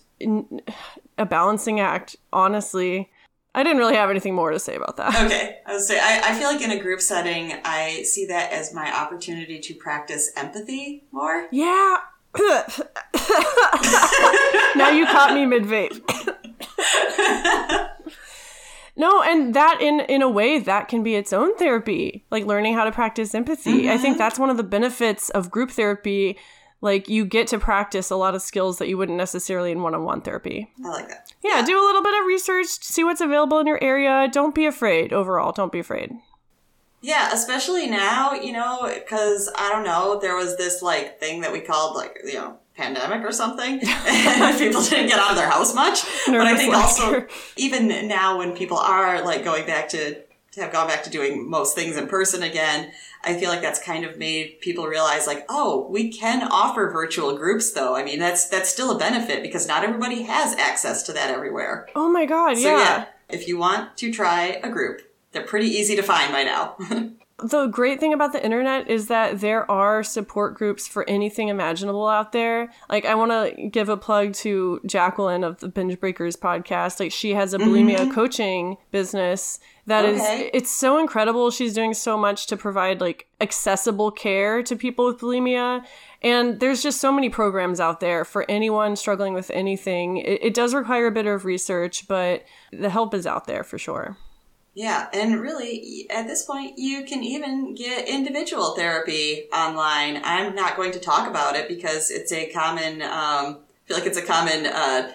[1.17, 3.09] a balancing act, honestly.
[3.55, 5.13] I didn't really have anything more to say about that.
[5.25, 8.51] Okay, I would say I, I feel like in a group setting, I see that
[8.51, 11.47] as my opportunity to practice empathy more.
[11.51, 11.97] Yeah.
[14.75, 16.01] now you caught me mid vape.
[18.95, 22.73] no, and that in in a way that can be its own therapy, like learning
[22.73, 23.88] how to practice empathy.
[23.88, 24.01] I mm-hmm.
[24.01, 26.38] think that's one of the benefits of group therapy.
[26.81, 30.21] Like you get to practice a lot of skills that you wouldn't necessarily in one-on-one
[30.21, 30.69] therapy.
[30.84, 31.31] I like that.
[31.41, 34.27] Yeah, do a little bit of research, see what's available in your area.
[34.29, 35.53] Don't be afraid overall.
[35.53, 36.11] Don't be afraid.
[37.04, 41.51] Yeah, especially now, you know, because I don't know, there was this like thing that
[41.51, 43.82] we called like, you know, pandemic or something.
[43.84, 46.04] and people didn't get out of their house much.
[46.28, 47.28] but I Nervous think also,
[47.58, 50.16] even now when people are like going back to,
[50.54, 53.84] to have gone back to doing most things in person again, I feel like that's
[53.84, 57.97] kind of made people realize like, oh, we can offer virtual groups though.
[57.97, 61.89] I mean, that's, that's still a benefit because not everybody has access to that everywhere.
[61.95, 62.78] Oh my god, So yeah.
[62.78, 65.01] yeah, if you want to try a group,
[65.34, 66.77] they're pretty easy to find by now.
[67.39, 72.07] The great thing about the internet is that there are support groups for anything imaginable
[72.07, 72.71] out there.
[72.89, 76.99] Like, I want to give a plug to Jacqueline of the Binge Breakers podcast.
[76.99, 78.11] Like, she has a bulimia mm-hmm.
[78.11, 80.51] coaching business that is Okay.
[80.53, 81.51] it's so incredible.
[81.51, 85.84] She's doing so much to provide like accessible care to people with bulimia.
[86.21, 90.17] And there's just so many programs out there for anyone struggling with anything.
[90.17, 93.77] It, it does require a bit of research, but the help is out there for
[93.77, 94.15] sure.
[94.76, 100.19] Yeah, and really, at this point, you can even get individual therapy online.
[100.24, 104.07] I'm not going to talk about it because it's a common, um, I feel like
[104.07, 105.11] it's a common uh,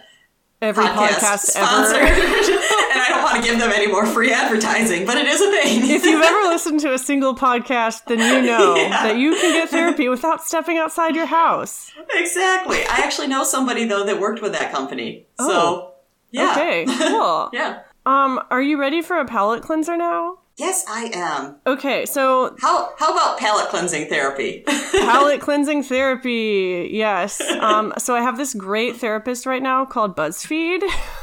[0.63, 2.09] Every podcast, podcast, sponsor, ever.
[2.09, 5.51] and I don't want to give them any more free advertising, but it is a
[5.51, 5.91] thing.
[5.91, 9.03] if you've ever listened to a single podcast, then you know Yeah.
[9.09, 11.91] that you can get therapy without stepping outside your house.
[12.15, 15.95] exactly, I actually know somebody though that worked with that company, so Oh.
[16.31, 17.51] yeah, Okay, cool.
[17.53, 17.81] yeah.
[18.09, 20.39] Um, are you ready for a palate cleanser now?
[20.57, 21.57] Yes, I am.
[21.67, 24.65] Okay, so How how about palate cleansing therapy?
[24.93, 26.89] palate cleansing therapy.
[26.91, 27.39] Yes.
[27.61, 30.83] Um, so I have this great therapist right now called BuzzFeed.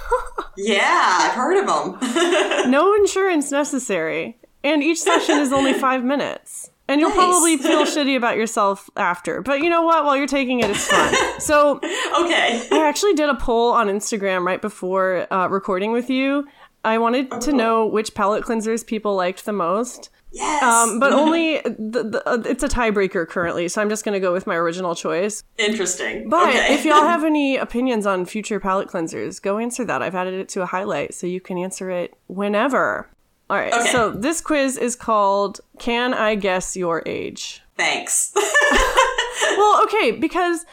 [0.57, 2.69] yeah, I've heard of them.
[2.71, 6.69] no insurance necessary, and each session is only five minutes.
[6.88, 7.17] And you'll Nice.
[7.17, 9.41] probably feel shitty about yourself after.
[9.41, 10.05] But you know what?
[10.05, 11.15] While you're taking it, it's fun.
[11.39, 12.61] So okay.
[12.71, 16.47] I actually did a poll on Instagram right before uh, recording with you.
[16.86, 20.09] I wanted to know which palate cleansers people liked the most.
[20.31, 20.61] Yes.
[20.61, 24.19] Um, but only the, the, uh, it's a tiebreaker currently, so I'm just going to
[24.19, 25.43] go with my original choice.
[25.57, 26.29] Interesting.
[26.29, 26.75] But okay.
[26.75, 30.01] if y'all have any opinions on future palate cleansers, go answer that.
[30.01, 33.09] I've added it to a highlight, so you can answer it whenever.
[33.49, 33.73] All right.
[33.73, 33.91] Okay.
[33.91, 38.31] So this quiz is called "Can I Guess Your Age?" Thanks.
[39.41, 40.65] well, okay, because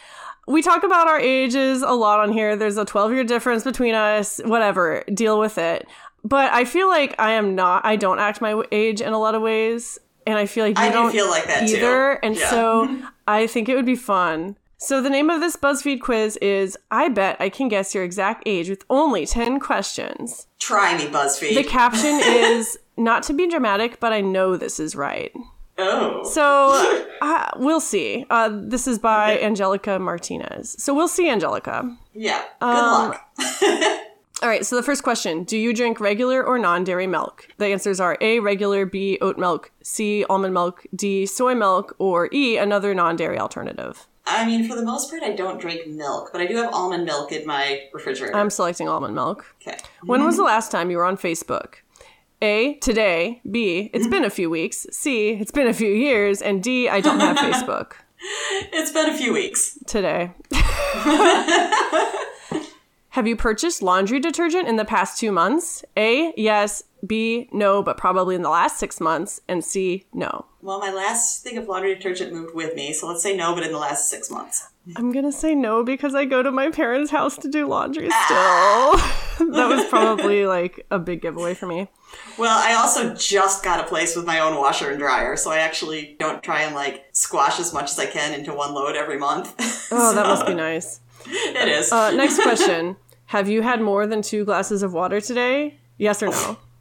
[0.47, 2.57] we talk about our ages a lot on here.
[2.57, 5.86] There's a 12 year difference between us, whatever, deal with it.
[6.24, 9.34] But I feel like I am not, I don't act my age in a lot
[9.34, 9.99] of ways.
[10.26, 11.76] And I feel like you I do don't feel like that too.
[11.76, 12.12] either.
[12.24, 12.49] And Yeah.
[12.51, 14.57] so I think it would be fun.
[14.78, 18.43] So the name of this BuzzFeed quiz is I Bet I Can Guess Your Exact
[18.47, 20.49] Age with only 10 questions.
[20.59, 21.55] Try me, BuzzFeed.
[21.55, 25.32] The caption is not to be dramatic, but I know this is right.
[25.78, 26.24] Oh.
[26.24, 28.26] So uh, we'll see.
[28.30, 30.76] Uh, this is by Angelica Martinez.
[30.78, 31.96] So we'll see, Angelica.
[32.14, 32.42] yeah.
[32.60, 33.28] Good um, luck.
[34.42, 34.66] All right.
[34.66, 37.48] So the first question: Do you drink regular or non-dairy milk?
[37.58, 38.40] The answers are A.
[38.40, 39.18] Regular, B.
[39.20, 40.24] Oat milk, C.
[40.28, 41.26] Almond milk, D.
[41.26, 42.56] Soy milk, or E.
[42.56, 44.08] Another non-dairy alternative.
[44.24, 47.04] I mean, for the most part, I don't drink milk, but I do have almond
[47.04, 48.36] milk in my refrigerator.
[48.36, 49.54] I'm selecting almond milk.
[49.60, 49.78] okay.
[50.04, 51.76] When was the last time you were on Facebook?
[52.43, 52.74] A.
[52.74, 53.40] Today.
[53.51, 53.90] B.
[53.95, 54.86] It's been a few weeks.
[54.90, 55.30] C.
[55.30, 56.43] It's been a few years.
[56.43, 56.88] And D.
[56.88, 57.93] I don't have Facebook
[58.72, 59.78] It's been a few weeks.
[59.86, 60.32] today.
[63.11, 65.84] Have you purchased laundry detergent in the past two months?
[65.99, 66.82] A, yes.
[67.07, 69.43] B, no, but probably in the last six months.
[69.47, 70.47] And C, no.
[70.62, 73.64] Well, my last thing of laundry detergent moved with me, so let's say no, but
[73.64, 74.66] in the last six months.
[74.97, 78.97] I'm gonna say no because I go to my parents' house to do laundry still.
[79.53, 81.89] that was probably like a big giveaway for me.
[82.37, 85.59] Well, I also just got a place with my own washer and dryer, so I
[85.59, 89.18] actually don't try and like squash as much as I can into one load every
[89.18, 89.55] month.
[89.95, 91.01] Oh, that must be nice.
[91.26, 91.93] it is.
[91.93, 95.78] Uh, next question Have you had more than two glasses of water today?
[95.99, 96.57] Yes or no?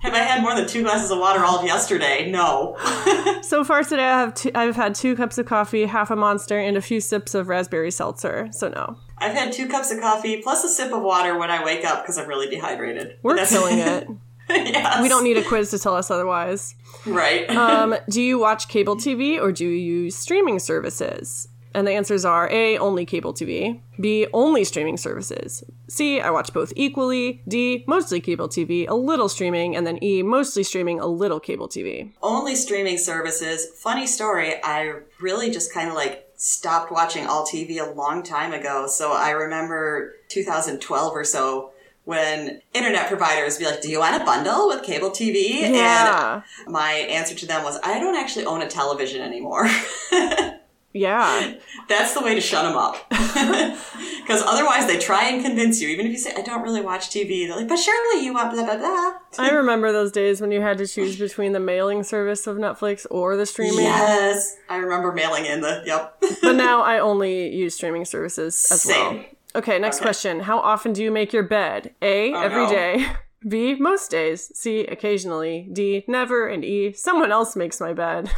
[0.00, 2.30] Have I had more than two glasses of water all of yesterday?
[2.30, 2.76] No.
[3.42, 6.58] So far today, I have two, I've had two cups of coffee, half a monster,
[6.58, 8.48] and a few sips of raspberry seltzer.
[8.50, 11.64] So no, I've had two cups of coffee plus a sip of water when I
[11.64, 13.18] wake up because I'm really dehydrated.
[13.22, 14.08] we're killing it.
[14.50, 15.00] yes.
[15.00, 16.74] We don't need a quiz to tell us otherwise.
[17.04, 17.48] Right.
[17.50, 21.46] Um, do you watch cable TV or do you use streaming services?
[21.76, 26.54] And the answers are A, only cable TV, B, only streaming services, C, I watch
[26.54, 31.06] both equally, D, mostly cable TV, a little streaming, and then E, mostly streaming, a
[31.06, 32.12] little cable TV.
[32.22, 33.66] Only streaming services.
[33.76, 38.54] Funny story, I really just kind of like stopped watching all TV a long time
[38.54, 38.86] ago.
[38.86, 41.72] So I remember 2012 or so
[42.04, 45.60] when internet providers be like, Do you want a bundle with cable TV?
[45.60, 46.40] Yeah.
[46.64, 49.68] And my answer to them was, I don't actually own a television anymore.
[50.96, 51.54] Yeah.
[51.88, 52.96] That's the way to shut them up.
[54.26, 55.86] Because otherwise, they try and convince you.
[55.88, 58.52] Even if you say, I don't really watch TV, they're like, but surely you want
[58.52, 59.12] blah, blah, blah.
[59.38, 63.06] I remember those days when you had to choose between the mailing service of Netflix
[63.08, 63.84] or the streaming.
[63.84, 64.56] Yes.
[64.68, 66.20] I remember mailing in the, yep.
[66.42, 69.24] But now I only use streaming services as well.
[69.54, 70.40] Okay, next question.
[70.40, 71.94] How often do you make your bed?
[72.02, 72.70] A, oh, every no.
[72.70, 73.06] day.
[73.46, 74.50] B, most days.
[74.58, 75.68] C, occasionally.
[75.72, 76.48] D, never.
[76.48, 78.28] And E, someone else makes my bed.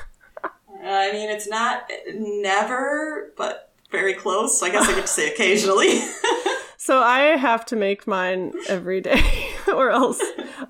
[0.82, 4.60] I mean, it's not never, but very close.
[4.60, 6.00] So I guess I get to say occasionally.
[6.80, 10.22] So I have to make mine every day, or else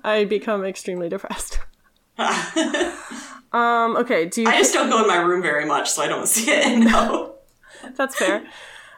[0.03, 1.59] I become extremely depressed.
[2.17, 6.07] um, okay, do you I just don't go in my room very much, so I
[6.07, 6.79] don't see it.
[6.79, 7.35] No.
[7.95, 8.43] That's fair.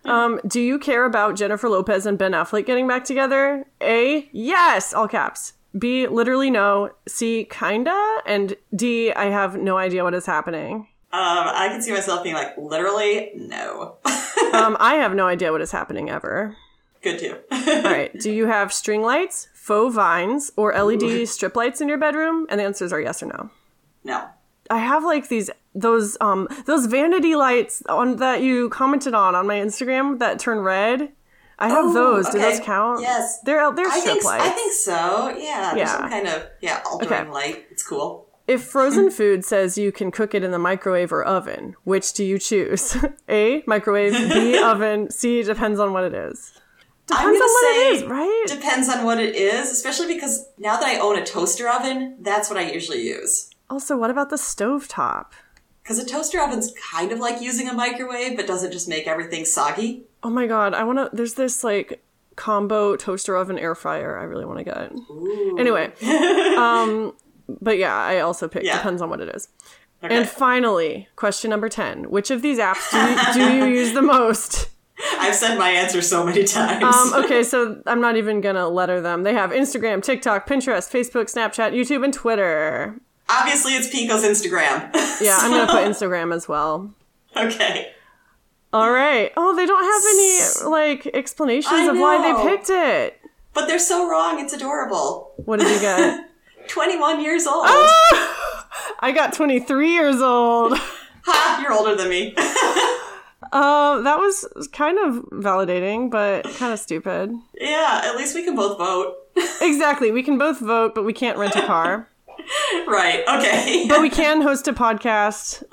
[0.06, 3.68] Um, do you care about Jennifer Lopez and Ben Affleck getting back together?
[3.84, 5.54] A, yes, all caps.
[5.78, 6.92] B, literally no.
[7.08, 8.22] C, kinda.
[8.26, 10.88] And D, I have no idea what is happening.
[11.14, 13.98] Um, I can see myself being like, literally, no.
[14.54, 16.58] Um, I have no idea what is happening ever.
[17.02, 17.38] Good too.
[17.52, 18.12] All right.
[18.20, 22.48] Do you have string lights, faux vines, or LED strip lights in your bedroom?
[22.50, 23.50] And the answers are yes or no.
[24.04, 24.28] no.
[24.70, 29.48] I have like these those um those vanity lights on that you commented on on
[29.48, 31.14] my Instagram that turn red.
[31.58, 32.26] I have Oh, those.
[32.30, 32.52] Do okay.
[32.52, 33.02] those count?
[33.02, 33.40] Yes.
[33.44, 34.44] They're they're I strip think, lights.
[34.44, 35.30] I think so.
[35.38, 35.76] Yeah.
[35.76, 35.86] Yeah.
[35.86, 37.30] some kind of, yeah, altering Okay.
[37.30, 37.66] light.
[37.72, 38.28] It's cool.
[38.52, 42.26] If frozen food says you can cook it in the microwave or oven, which do
[42.26, 42.98] you choose?
[43.30, 46.52] A, microwave, B, oven, C, depends on what it is.
[47.08, 48.44] Depends I'm on what say it is, right?
[48.48, 52.50] Depends on what it is, especially because now that I own a toaster oven, that's
[52.50, 53.50] what I usually use.
[53.70, 55.28] also, what about the stovetop?
[55.82, 59.46] Because a toaster oven's kind of like using a microwave, but doesn't just make everything
[59.46, 60.04] soggy.
[60.24, 62.04] Oh my god, I wanna there's this like
[62.36, 64.92] combo toaster oven air fryer I really wanna get.
[65.58, 65.94] Anyway.
[66.58, 67.14] um
[67.62, 68.78] but yeah, I also pick Yeah.
[68.78, 69.48] depends on what it is.
[70.04, 70.16] Okay.
[70.16, 72.10] And finally, question number 10.
[72.10, 74.70] Which of these apps do you, do you use the most?
[75.20, 76.84] I've said my answer so many times.
[76.84, 79.24] Um, okay, so I'm not even gonna letter them.
[79.24, 82.96] They have Instagram, TikTok, Pinterest, Facebook, Snapchat, YouTube, and Twitter.
[83.30, 84.90] Obviously, it's Pico's Instagram.
[85.22, 86.92] Yeah, I'm gonna put Instagram as well.
[87.38, 87.92] okay.
[88.74, 89.32] All right.
[89.38, 93.20] Oh, they don't have any like explanations of why they picked it.
[93.54, 95.34] But they're so wrong, it's adorable.
[95.38, 96.28] What did you get?
[96.72, 97.66] 21 years old.
[99.00, 100.78] I got 23 years old.
[101.24, 102.36] Ha, you're older than me.
[103.54, 107.34] Uh, that was kind of validating, but kind of stupid.
[107.60, 109.14] yeah, at least we can both vote.
[109.62, 110.10] Exactly.
[110.10, 112.08] We can both vote, but we can't rent a car.
[112.88, 113.88] right, okay.
[113.90, 115.64] but we can host a podcast,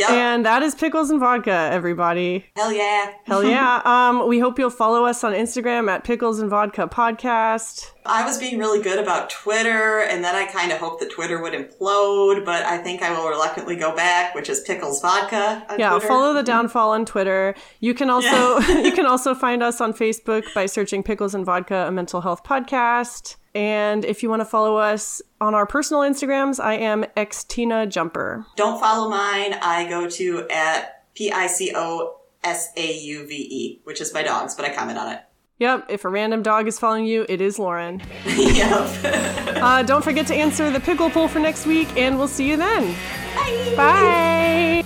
[0.00, 0.10] yep.
[0.10, 2.46] and that is Pickles and Vodka, everybody.
[2.56, 3.12] Hell yeah.
[3.24, 3.82] Hell yeah.
[3.84, 7.92] Um, we hope you'll follow us on Instagram at Pickles and Vodka Podcast.
[8.06, 11.40] I was being really good about Twitter, and then I kind of hoped that Twitter
[11.42, 15.64] would implode, but I think I will reluctantly go back, which is Pickles Vodka.
[15.78, 16.08] Yeah, Twitter.
[16.08, 17.54] follow the downfall on Twitter.
[17.80, 21.86] You can also you can also find us on Facebook by searching Pickles and Vodka,
[21.86, 23.36] a mental health podcast.
[23.54, 28.46] And if you want to follow us on our personal Instagrams, I am xtina jumper.
[28.56, 29.54] Don't follow mine.
[29.54, 34.14] I go to at P I C O S A U V E, which is
[34.14, 35.20] my dog's, but I comment on it.
[35.58, 38.02] Yep, if a random dog is following you, it is Lauren.
[38.26, 39.36] yep.
[39.60, 42.56] Uh, don't forget to answer the pickle poll for next week, and we'll see you
[42.56, 42.94] then.
[43.34, 43.74] Bye.
[43.76, 44.79] Bye.